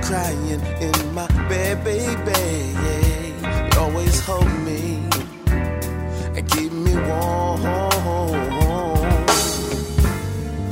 Crying 0.10 0.60
in 0.82 1.14
my 1.14 1.28
bed, 1.48 1.84
baby. 1.84 2.74
You 3.44 3.80
always 3.80 4.20
hold 4.22 4.52
me 4.66 5.08
and 6.36 6.50
keep 6.50 6.72
me 6.72 6.96
warm. 6.96 7.62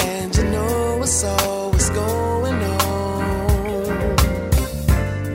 And 0.01 0.35
you 0.35 0.43
know 0.45 1.01
it's 1.03 1.23
always 1.23 1.87
going 1.91 2.63
on. 2.81 3.83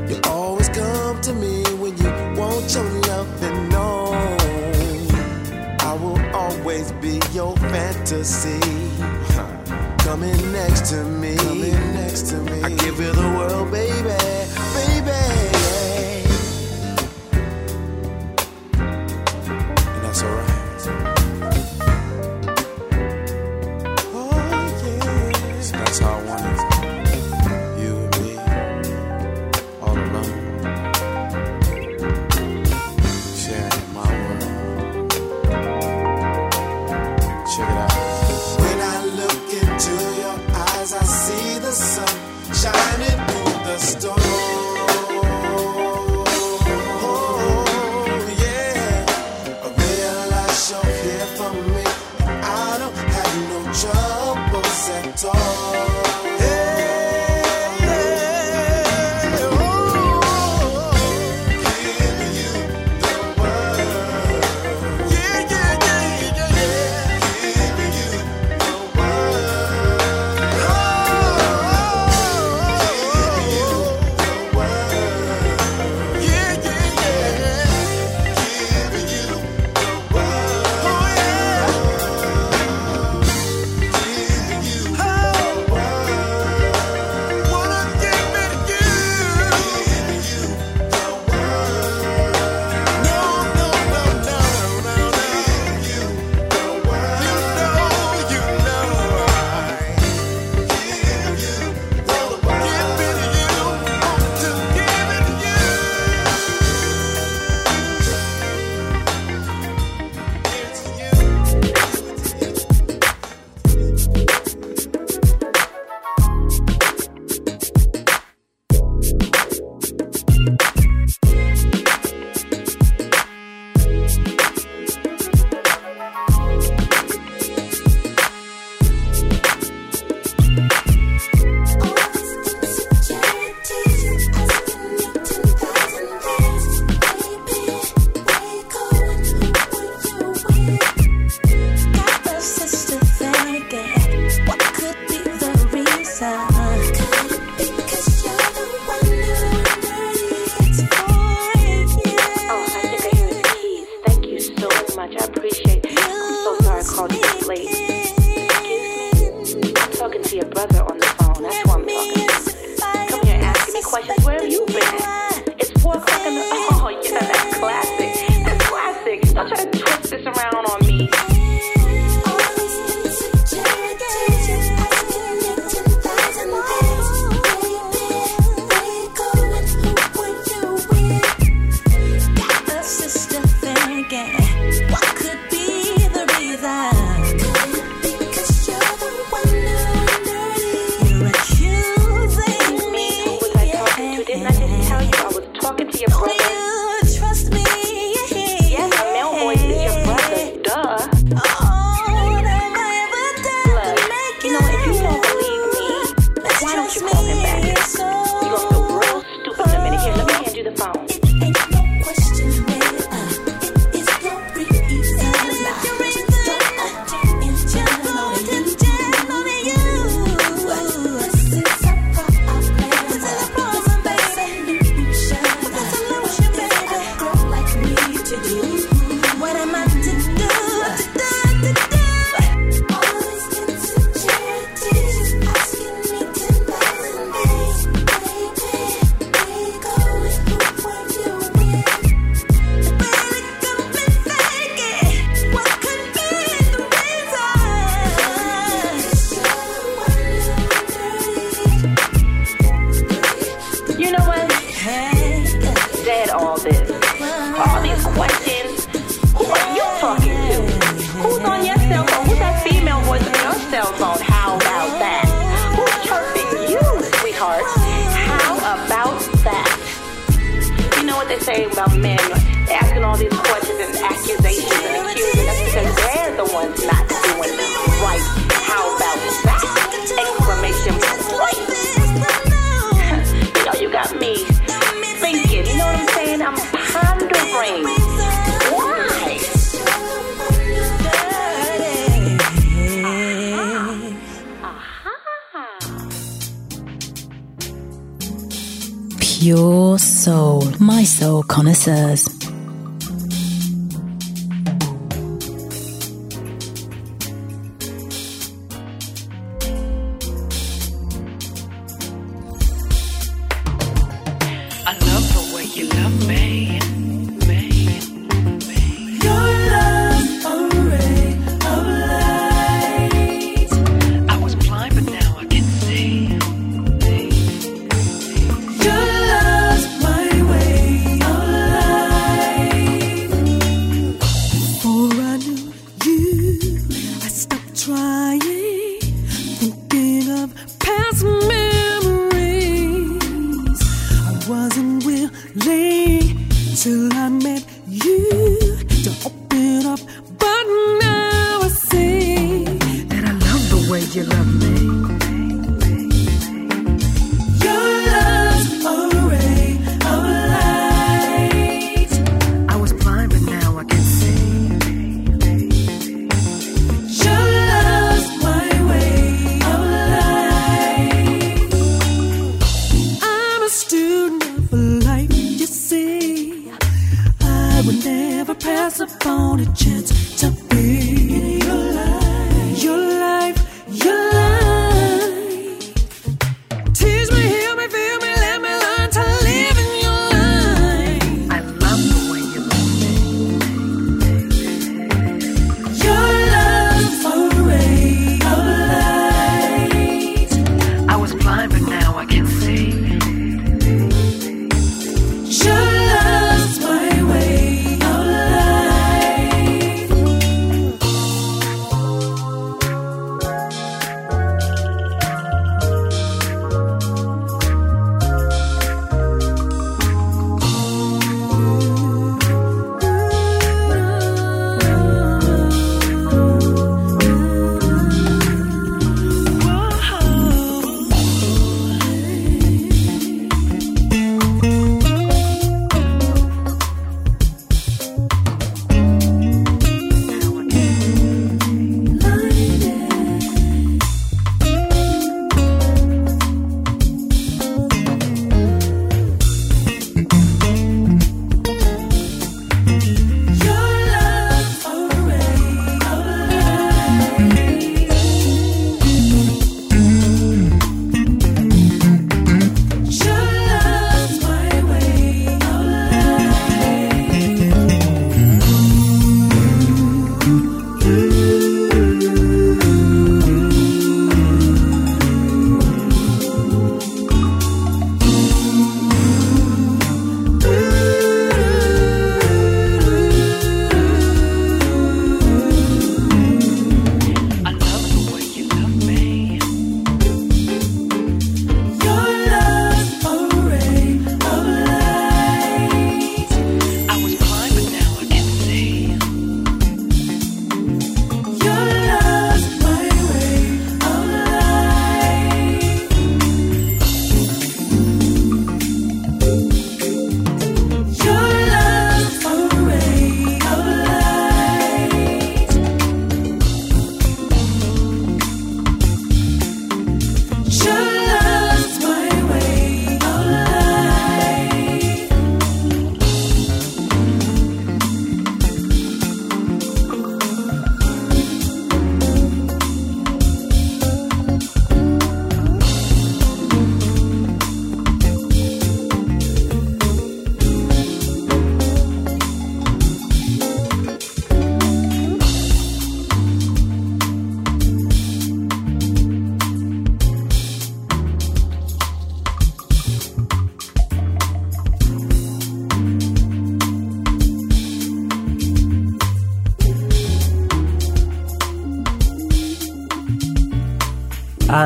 You 0.08 0.20
always 0.24 0.68
come 0.70 1.20
to 1.20 1.32
me 1.34 1.62
when 1.82 1.96
you 1.96 2.10
want 2.40 2.74
your 2.74 2.90
loving 3.08 3.72
on. 3.72 4.38
I 5.78 5.92
will 6.02 6.20
always 6.34 6.90
be 7.04 7.20
your 7.32 7.56
fantasy. 7.56 8.58
Coming 9.98 10.52
next 10.52 10.90
to 10.90 11.04
me, 11.04 11.36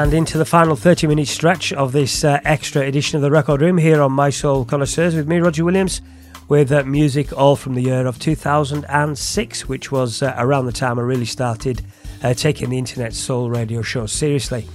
And 0.07 0.15
into 0.15 0.39
the 0.39 0.45
final 0.45 0.77
30 0.77 1.09
minute 1.09 1.27
stretch 1.27 1.73
of 1.73 1.91
this 1.91 2.23
uh, 2.23 2.39
extra 2.45 2.83
edition 2.83 3.17
of 3.17 3.23
the 3.23 3.31
Record 3.33 3.61
Room 3.61 3.77
here 3.77 4.01
on 4.01 4.15
Mi-Soul 4.15 4.65
Connoisseurs 4.65 5.17
with 5.17 5.27
me, 5.27 5.41
Roger 5.41 5.65
Williams, 5.65 6.01
with 6.47 6.71
uh, 6.71 6.85
music 6.85 7.37
all 7.37 7.57
from 7.57 7.75
the 7.75 7.83
year 7.83 8.07
of 8.07 8.17
2006, 8.21 9.69
which 9.69 9.91
was 9.91 10.23
uh, 10.23 10.33
around 10.39 10.67
the 10.67 10.73
time 10.73 11.01
I 11.01 11.03
really 11.03 11.25
started 11.25 11.85
uh, 12.23 12.35
taking 12.35 12.71
the 12.71 12.79
internet 12.79 13.15
soul 13.15 13.51
radio 13.51 13.83
show 13.83 14.07
seriously. 14.07 14.69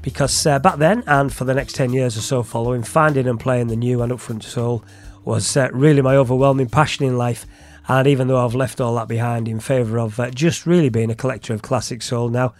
Because 0.00 0.46
uh, 0.46 0.58
back 0.58 0.78
then, 0.78 1.04
and 1.06 1.30
for 1.30 1.44
the 1.44 1.52
next 1.52 1.74
10 1.74 1.92
years 1.92 2.16
or 2.16 2.22
so 2.22 2.42
following, 2.42 2.82
finding 2.82 3.28
and 3.28 3.38
playing 3.38 3.66
the 3.66 3.76
new 3.76 4.00
and 4.00 4.10
upfront 4.10 4.44
soul 4.44 4.82
was 5.26 5.58
uh, 5.58 5.68
really 5.74 6.00
my 6.00 6.16
overwhelming 6.16 6.70
passion 6.70 7.04
in 7.04 7.18
life. 7.18 7.44
And 7.86 8.06
even 8.06 8.28
though 8.28 8.42
I've 8.42 8.54
left 8.54 8.80
all 8.80 8.94
that 8.94 9.08
behind 9.08 9.46
in 9.46 9.60
favour 9.60 9.98
of 9.98 10.18
just 10.34 10.64
really 10.64 10.88
being 10.88 11.10
a 11.10 11.14
collector 11.14 11.52
of 11.52 11.60
classic 11.60 12.00
soul 12.00 12.30
now, 12.30 12.54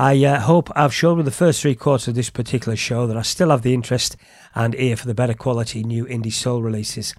I 0.00 0.24
uh, 0.24 0.38
hope 0.38 0.70
I've 0.76 0.94
shown 0.94 1.16
with 1.16 1.26
the 1.26 1.32
first 1.32 1.60
three 1.60 1.74
quarters 1.74 2.06
of 2.06 2.14
this 2.14 2.30
particular 2.30 2.76
show 2.76 3.08
that 3.08 3.16
I 3.16 3.22
still 3.22 3.50
have 3.50 3.62
the 3.62 3.74
interest 3.74 4.16
and 4.54 4.76
ear 4.76 4.96
for 4.96 5.08
the 5.08 5.14
better 5.14 5.34
quality 5.34 5.82
new 5.82 6.04
indie 6.04 6.32
soul 6.32 6.62
releases. 6.62 7.16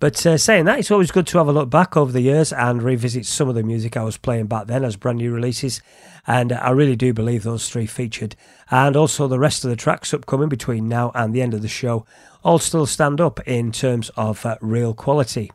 But 0.00 0.26
uh, 0.26 0.36
saying 0.36 0.66
that, 0.66 0.78
it's 0.78 0.90
always 0.90 1.10
good 1.10 1.26
to 1.28 1.38
have 1.38 1.48
a 1.48 1.52
look 1.52 1.70
back 1.70 1.96
over 1.96 2.12
the 2.12 2.20
years 2.20 2.52
and 2.52 2.82
revisit 2.82 3.24
some 3.24 3.48
of 3.48 3.54
the 3.54 3.62
music 3.62 3.96
I 3.96 4.04
was 4.04 4.18
playing 4.18 4.48
back 4.48 4.66
then 4.66 4.84
as 4.84 4.96
brand 4.96 5.16
new 5.16 5.32
releases. 5.32 5.80
And 6.26 6.52
I 6.52 6.68
really 6.72 6.94
do 6.94 7.14
believe 7.14 7.42
those 7.42 7.70
three 7.70 7.86
featured. 7.86 8.36
And 8.70 8.96
also 8.96 9.26
the 9.26 9.38
rest 9.38 9.64
of 9.64 9.70
the 9.70 9.76
tracks 9.76 10.12
upcoming 10.12 10.50
between 10.50 10.90
now 10.90 11.12
and 11.14 11.34
the 11.34 11.40
end 11.40 11.54
of 11.54 11.62
the 11.62 11.68
show 11.68 12.04
all 12.44 12.58
still 12.58 12.84
stand 12.84 13.22
up 13.22 13.40
in 13.48 13.72
terms 13.72 14.10
of 14.10 14.44
uh, 14.44 14.58
real 14.60 14.92
quality. 14.92 15.50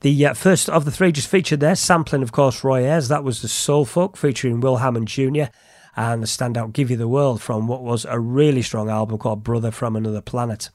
The 0.00 0.26
uh, 0.26 0.34
first 0.34 0.68
of 0.68 0.86
the 0.86 0.90
three 0.90 1.12
just 1.12 1.28
featured 1.28 1.60
there, 1.60 1.76
sampling, 1.76 2.24
of 2.24 2.32
course, 2.32 2.64
Roy 2.64 2.82
Ayers. 2.84 3.06
That 3.06 3.22
was 3.22 3.42
the 3.42 3.48
Soul 3.48 3.84
Folk 3.84 4.16
featuring 4.16 4.60
Will 4.60 4.78
Hammond 4.78 5.06
Jr. 5.06 5.44
and 5.96 6.22
the 6.22 6.26
standout 6.26 6.72
Give 6.72 6.90
You 6.90 6.96
the 6.96 7.08
World 7.08 7.40
from 7.40 7.66
what 7.66 7.82
was 7.82 8.04
a 8.04 8.18
really 8.18 8.62
strong 8.62 8.88
album 8.88 9.18
called 9.18 9.44
Brother 9.44 9.70
from 9.70 9.96
Another 9.96 10.20
Planet. 10.20 10.70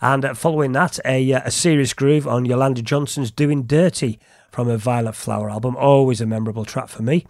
And 0.00 0.24
uh, 0.24 0.34
following 0.34 0.72
that, 0.72 0.98
a, 1.04 1.32
uh, 1.32 1.42
a 1.44 1.50
serious 1.50 1.92
groove 1.92 2.26
on 2.26 2.44
Yolanda 2.44 2.82
Johnson's 2.82 3.30
Doing 3.30 3.64
Dirty 3.64 4.18
from 4.50 4.68
her 4.68 4.76
Violet 4.76 5.14
Flower 5.14 5.50
album. 5.50 5.76
Always 5.76 6.20
a 6.20 6.26
memorable 6.26 6.64
track 6.64 6.88
for 6.88 7.02
me. 7.02 7.26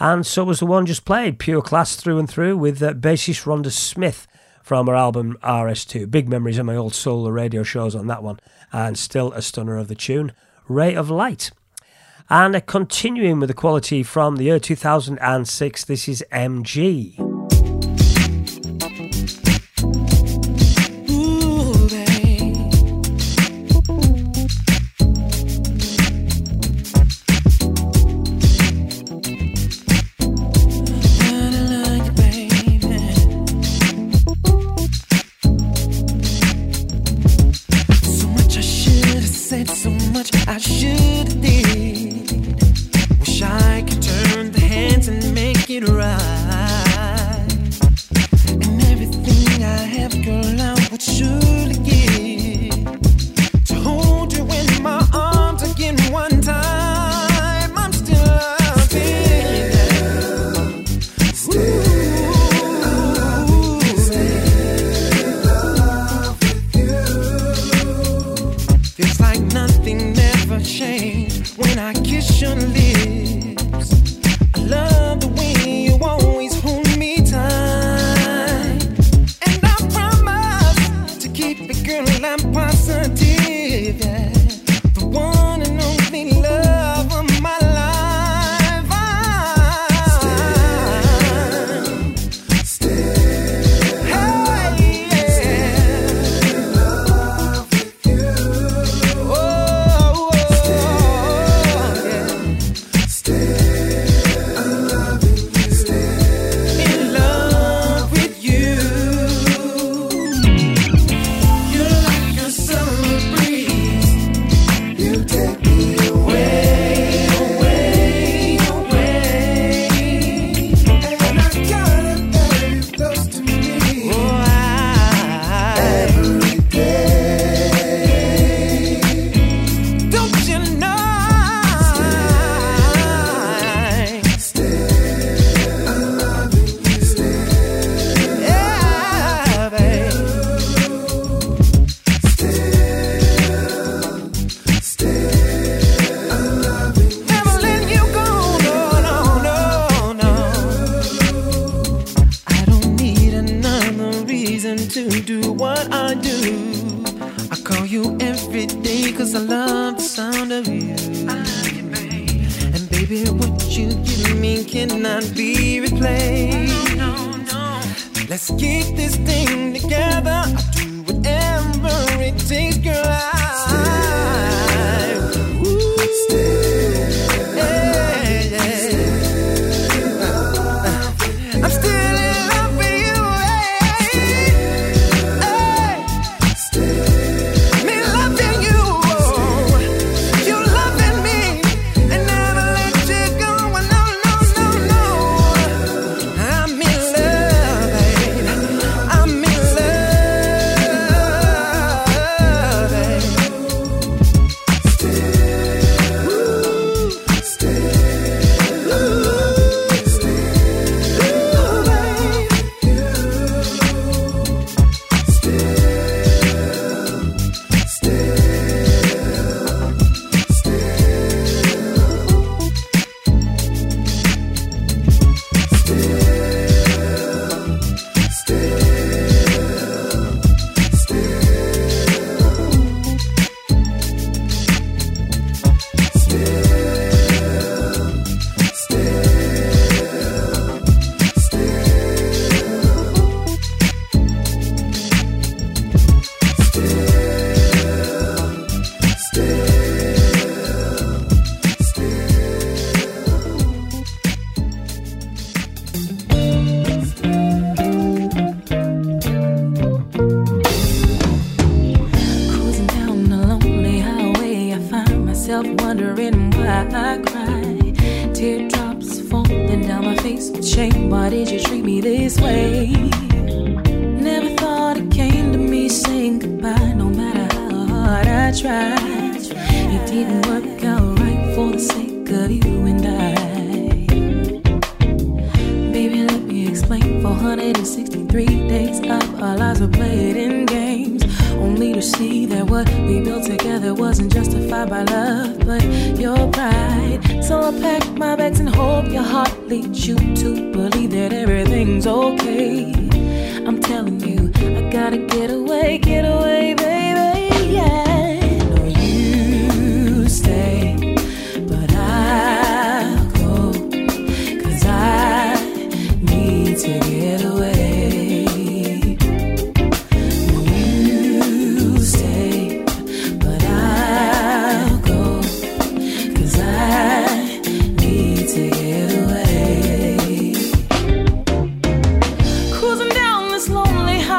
And 0.00 0.24
so 0.24 0.44
was 0.44 0.60
the 0.60 0.66
one 0.66 0.86
just 0.86 1.04
played, 1.04 1.38
pure 1.38 1.60
class 1.60 1.96
through 1.96 2.18
and 2.18 2.30
through, 2.30 2.56
with 2.56 2.82
uh, 2.82 2.94
bassist 2.94 3.44
Rhonda 3.44 3.72
Smith 3.72 4.28
from 4.62 4.86
her 4.86 4.94
album 4.94 5.36
RS2. 5.42 6.10
Big 6.10 6.28
memories 6.28 6.58
of 6.58 6.66
my 6.66 6.76
old 6.76 6.94
solar 6.94 7.32
radio 7.32 7.64
shows 7.64 7.96
on 7.96 8.06
that 8.06 8.22
one, 8.22 8.38
and 8.72 8.96
still 8.96 9.32
a 9.32 9.42
stunner 9.42 9.76
of 9.76 9.88
the 9.88 9.96
tune, 9.96 10.32
Ray 10.68 10.94
of 10.94 11.10
Light. 11.10 11.50
And 12.30 12.66
continuing 12.66 13.40
with 13.40 13.48
the 13.48 13.54
quality 13.54 14.02
from 14.02 14.36
the 14.36 14.44
year 14.44 14.58
2006, 14.58 15.84
this 15.84 16.08
is 16.08 16.22
MG. 16.30 17.27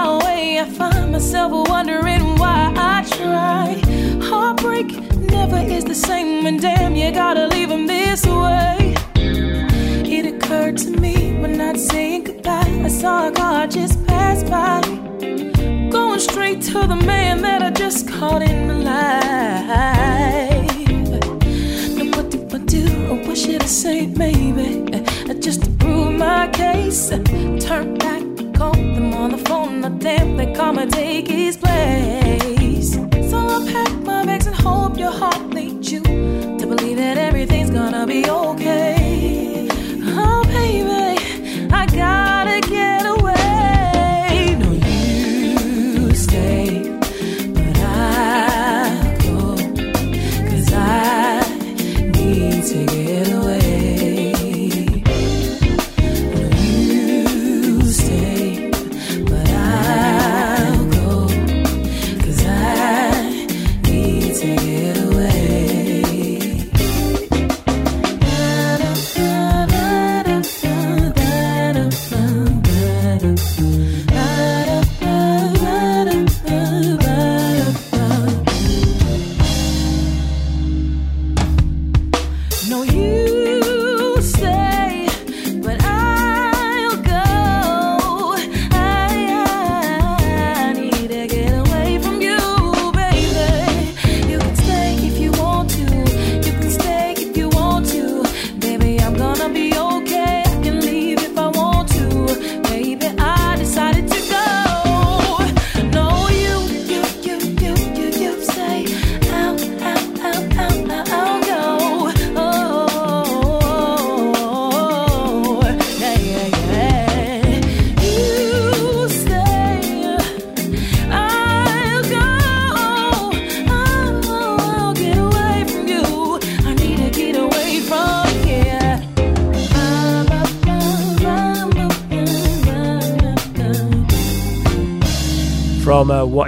Lonely 0.06 0.20
highway, 0.20 0.60
I 0.60 0.66
find 0.66 1.12
myself 1.12 1.52
wondering 1.70 2.36
why 2.38 2.74
I 2.76 3.04
try. 3.18 3.82
Heartbreak 4.30 4.88
never 5.32 5.58
is 5.58 5.84
the 5.86 5.96
same, 5.96 6.46
and 6.46 6.62
damn, 6.62 6.96
you 6.96 7.12
gotta 7.12 7.48
leave 7.48 7.70
him 7.70 7.88
this 7.88 8.26
way. 8.26 8.96
It 9.16 10.26
occurred 10.26 10.78
to 10.80 10.92
me 10.92 11.40
when 11.40 11.58
not 11.58 11.78
saying 11.78 12.24
goodbye, 12.26 12.82
I 12.84 12.88
saw 12.88 13.28
a 13.28 13.32
car 13.32 13.68
just 13.68 14.06
pass 14.08 14.44
by. 14.44 14.82
Going 15.92 16.20
straight 16.20 16.62
to 16.64 16.88
the 16.88 17.00
man 17.06 17.42
that 17.42 17.62
I 17.62 17.72
just 17.72 18.08
caught 18.08 18.42
in 18.42 18.68
the 18.68 18.76
life. 18.76 19.00
Now 21.98 22.06
what 22.16 22.30
do 22.32 22.40
I 22.54 22.60
do? 22.66 22.86
What 23.28 23.38
should 23.38 23.64
I 23.64 23.68
say? 23.68 24.08
Maybe 24.08 24.70
uh, 25.30 25.34
just 25.36 25.64
to 25.64 25.72
prove 25.72 26.14
my 26.14 26.48
case. 26.48 27.10
Turn 27.66 27.98
back, 27.98 28.24
call 28.60 28.74
them 28.74 29.14
on 29.14 29.32
the 29.32 29.38
phone. 29.38 29.80
Not 29.80 30.00
damn, 30.00 30.36
they 30.36 30.52
come 30.54 30.78
and 30.80 30.92
take 30.92 31.30
his 31.30 31.56
place. 31.56 32.92
So 33.32 33.38
I 33.56 33.58
pack 33.72 33.94
my 34.12 34.26
bags 34.26 34.48
and 34.48 34.56
hope 34.56 34.98
your 34.98 35.12
heart 35.12 35.44
leads 35.58 35.90
you 35.94 36.02
to 36.60 36.66
believe 36.72 36.98
that 36.98 37.18
everything's 37.18 37.72
gonna 37.72 38.06
be 38.06 38.30
okay. 38.30 38.99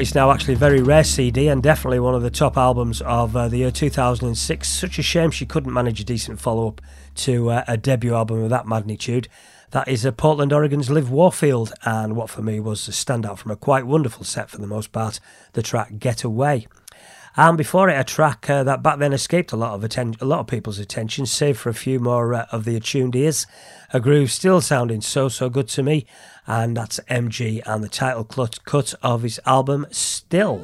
Is 0.02 0.15
now 0.15 0.32
actually 0.32 0.56
a 0.56 0.57
very 0.57 0.82
rare 0.82 1.03
CD 1.03 1.48
and 1.48 1.61
definitely 1.61 1.99
one 1.99 2.15
of 2.15 2.23
the 2.23 2.32
top 2.32 2.57
albums 2.57 3.02
of 3.02 3.36
uh, 3.36 3.48
the 3.48 3.57
year 3.57 3.69
2006. 3.69 4.68
Such 4.68 4.98
a 4.98 5.03
shame 5.03 5.30
she 5.30 5.45
couldn't 5.45 5.72
manage 5.72 5.99
a 5.99 6.03
decent 6.03 6.41
follow 6.41 6.68
up 6.68 6.82
to 7.15 7.52
uh, 7.52 7.64
a 7.68 7.78
debut 7.78 8.15
album 8.15 8.41
of 8.44 8.49
that 8.49 8.65
magnitude. 8.65 9.28
That 9.69 9.88
is 9.88 10.03
uh, 10.03 10.11
Portland, 10.11 10.52
Oregon's 10.52 10.90
Liv 10.90 11.11
Warfield, 11.11 11.72
and 11.86 12.15
what 12.15 12.32
for 12.32 12.41
me 12.41 12.60
was 12.60 12.88
a 12.88 12.91
standout 12.91 13.38
from 13.38 13.52
a 13.52 13.56
quite 13.56 13.86
wonderful 13.86 14.23
set 14.23 14.49
for 14.49 14.57
the 14.57 14.65
most 14.65 14.91
part, 14.91 15.19
the 15.53 15.61
track 15.61 15.99
Get 15.99 16.23
Away. 16.23 16.68
And 17.38 17.58
before 17.58 17.90
it, 17.90 17.99
a 17.99 18.03
track 18.03 18.49
uh, 18.49 18.64
that 18.64 18.84
back 18.84 18.99
then 18.99 19.14
escaped 19.14 19.53
a 19.53 19.56
lot 19.56 19.74
of 19.74 19.84
atten- 19.84 20.18
a 20.20 20.26
lot 20.26 20.41
of 20.41 20.48
people's 20.48 20.80
attention, 20.80 21.26
save 21.26 21.58
for 21.58 21.70
a 21.70 21.74
few 21.74 21.99
more 21.99 22.34
uh, 22.34 22.45
of 22.52 22.66
the 22.66 22.76
attuned 22.76 23.16
ears. 23.16 23.48
A 23.94 23.99
groove 23.99 24.32
still 24.32 24.60
sounding 24.60 25.02
so 25.02 25.30
so 25.30 25.49
good 25.49 25.70
to 25.70 25.84
me, 25.84 26.06
and 26.45 26.76
that's 26.76 26.99
MG 27.10 27.62
and 27.66 27.84
the 27.84 27.90
title 27.90 28.26
cut 28.26 28.64
cut 28.66 28.94
of 29.02 29.24
his 29.24 29.40
album 29.45 29.88
Still. 29.91 30.62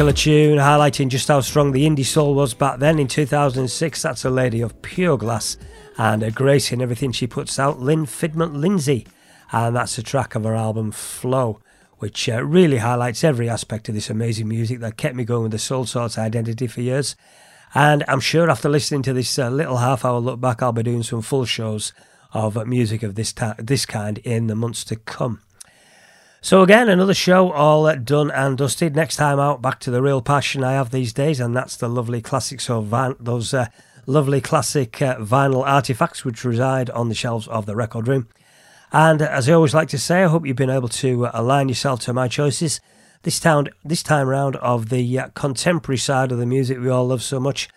Killer 0.00 0.12
tune 0.14 0.56
highlighting 0.56 1.08
just 1.08 1.28
how 1.28 1.42
strong 1.42 1.72
the 1.72 1.86
indie 1.86 2.06
soul 2.06 2.32
was 2.34 2.54
back 2.54 2.78
then 2.78 2.98
in 2.98 3.06
2006. 3.06 4.00
That's 4.00 4.24
a 4.24 4.30
lady 4.30 4.62
of 4.62 4.80
pure 4.80 5.18
glass 5.18 5.58
and 5.98 6.22
a 6.22 6.30
grace 6.30 6.72
in 6.72 6.80
everything 6.80 7.12
she 7.12 7.26
puts 7.26 7.58
out, 7.58 7.80
Lynne 7.80 8.06
Fiddmont-Linsey. 8.06 9.06
And 9.52 9.76
that's 9.76 9.98
a 9.98 10.02
track 10.02 10.34
of 10.34 10.44
her 10.44 10.54
album 10.54 10.90
Flow, 10.90 11.60
which 11.98 12.30
uh, 12.30 12.42
really 12.42 12.78
highlights 12.78 13.22
every 13.22 13.50
aspect 13.50 13.90
of 13.90 13.94
this 13.94 14.08
amazing 14.08 14.48
music 14.48 14.80
that 14.80 14.96
kept 14.96 15.16
me 15.16 15.24
going 15.24 15.42
with 15.42 15.52
the 15.52 15.58
Soul 15.58 15.84
Sorts 15.84 16.16
identity 16.16 16.66
for 16.66 16.80
years. 16.80 17.14
And 17.74 18.02
I'm 18.08 18.20
sure 18.20 18.48
after 18.48 18.70
listening 18.70 19.02
to 19.02 19.12
this 19.12 19.38
uh, 19.38 19.50
little 19.50 19.76
half 19.76 20.06
hour 20.06 20.18
look 20.18 20.40
back, 20.40 20.62
I'll 20.62 20.72
be 20.72 20.82
doing 20.82 21.02
some 21.02 21.20
full 21.20 21.44
shows 21.44 21.92
of 22.32 22.66
music 22.66 23.02
of 23.02 23.16
this, 23.16 23.34
ta- 23.34 23.56
this 23.58 23.84
kind 23.84 24.16
in 24.16 24.46
the 24.46 24.54
months 24.54 24.82
to 24.84 24.96
come. 24.96 25.42
So 26.42 26.62
again, 26.62 26.88
another 26.88 27.12
show 27.12 27.52
all 27.52 27.94
done 27.96 28.30
and 28.30 28.56
dusted. 28.56 28.96
Next 28.96 29.16
time 29.16 29.38
out, 29.38 29.60
back 29.60 29.78
to 29.80 29.90
the 29.90 30.00
real 30.00 30.22
passion 30.22 30.64
I 30.64 30.72
have 30.72 30.90
these 30.90 31.12
days, 31.12 31.38
and 31.38 31.54
that's 31.54 31.76
the 31.76 31.86
lovely 31.86 32.22
classics 32.22 32.70
of 32.70 32.86
van- 32.86 33.16
those 33.20 33.52
uh, 33.52 33.66
lovely 34.06 34.40
classic 34.40 35.02
uh, 35.02 35.16
vinyl 35.18 35.66
artifacts 35.66 36.24
which 36.24 36.42
reside 36.42 36.88
on 36.90 37.10
the 37.10 37.14
shelves 37.14 37.46
of 37.48 37.66
the 37.66 37.76
record 37.76 38.08
room. 38.08 38.26
And 38.90 39.20
as 39.20 39.50
I 39.50 39.52
always 39.52 39.74
like 39.74 39.88
to 39.88 39.98
say, 39.98 40.24
I 40.24 40.28
hope 40.28 40.46
you've 40.46 40.56
been 40.56 40.70
able 40.70 40.88
to 40.88 41.26
uh, 41.26 41.30
align 41.34 41.68
yourself 41.68 42.00
to 42.00 42.14
my 42.14 42.26
choices. 42.26 42.80
This 43.22 43.38
time, 43.38 43.66
this 43.84 44.02
time 44.02 44.26
round 44.26 44.56
of 44.56 44.88
the 44.88 45.18
uh, 45.18 45.28
contemporary 45.34 45.98
side 45.98 46.32
of 46.32 46.38
the 46.38 46.46
music 46.46 46.80
we 46.80 46.88
all 46.88 47.06
love 47.06 47.22
so 47.22 47.38
much. 47.38 47.68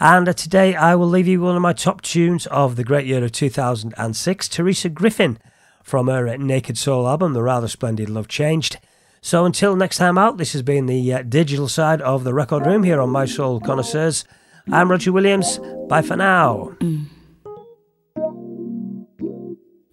And 0.00 0.28
uh, 0.28 0.32
today 0.32 0.74
I 0.74 0.96
will 0.96 1.06
leave 1.06 1.28
you 1.28 1.40
one 1.40 1.54
of 1.54 1.62
my 1.62 1.72
top 1.72 2.02
tunes 2.02 2.48
of 2.48 2.74
the 2.74 2.82
great 2.82 3.06
year 3.06 3.22
of 3.22 3.30
2006, 3.30 4.48
Teresa 4.48 4.88
Griffin 4.88 5.38
from 5.82 6.08
her 6.08 6.28
uh, 6.28 6.36
Naked 6.36 6.78
Soul 6.78 7.08
album, 7.08 7.32
the 7.32 7.42
rather 7.42 7.68
splendid 7.68 8.08
Love 8.08 8.28
Changed. 8.28 8.78
So 9.20 9.44
until 9.44 9.76
next 9.76 9.98
time 9.98 10.18
out, 10.18 10.36
this 10.36 10.52
has 10.52 10.62
been 10.62 10.86
the 10.86 11.12
uh, 11.14 11.22
digital 11.22 11.68
side 11.68 12.02
of 12.02 12.24
the 12.24 12.34
record 12.34 12.66
room 12.66 12.82
here 12.82 13.00
on 13.00 13.12
Mi-Soul 13.12 13.60
Connoisseurs. 13.60 14.24
I'm 14.70 14.90
Roger 14.90 15.12
Williams. 15.12 15.60
Bye 15.88 16.02
for 16.02 16.16
now. 16.16 16.72
Mm. 16.80 17.06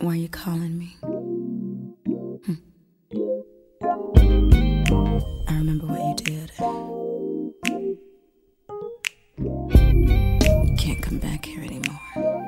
Why 0.01 0.13
are 0.13 0.15
you 0.15 0.29
calling 0.29 0.77
me? 0.79 0.97
Hmm. 2.45 2.53
I 5.47 5.53
remember 5.53 5.85
what 5.87 5.99
you 5.99 6.15
did. 6.23 6.51
You 9.37 10.75
can't 10.77 11.01
come 11.01 11.17
back 11.19 11.45
here 11.45 11.61
anymore. 11.63 12.38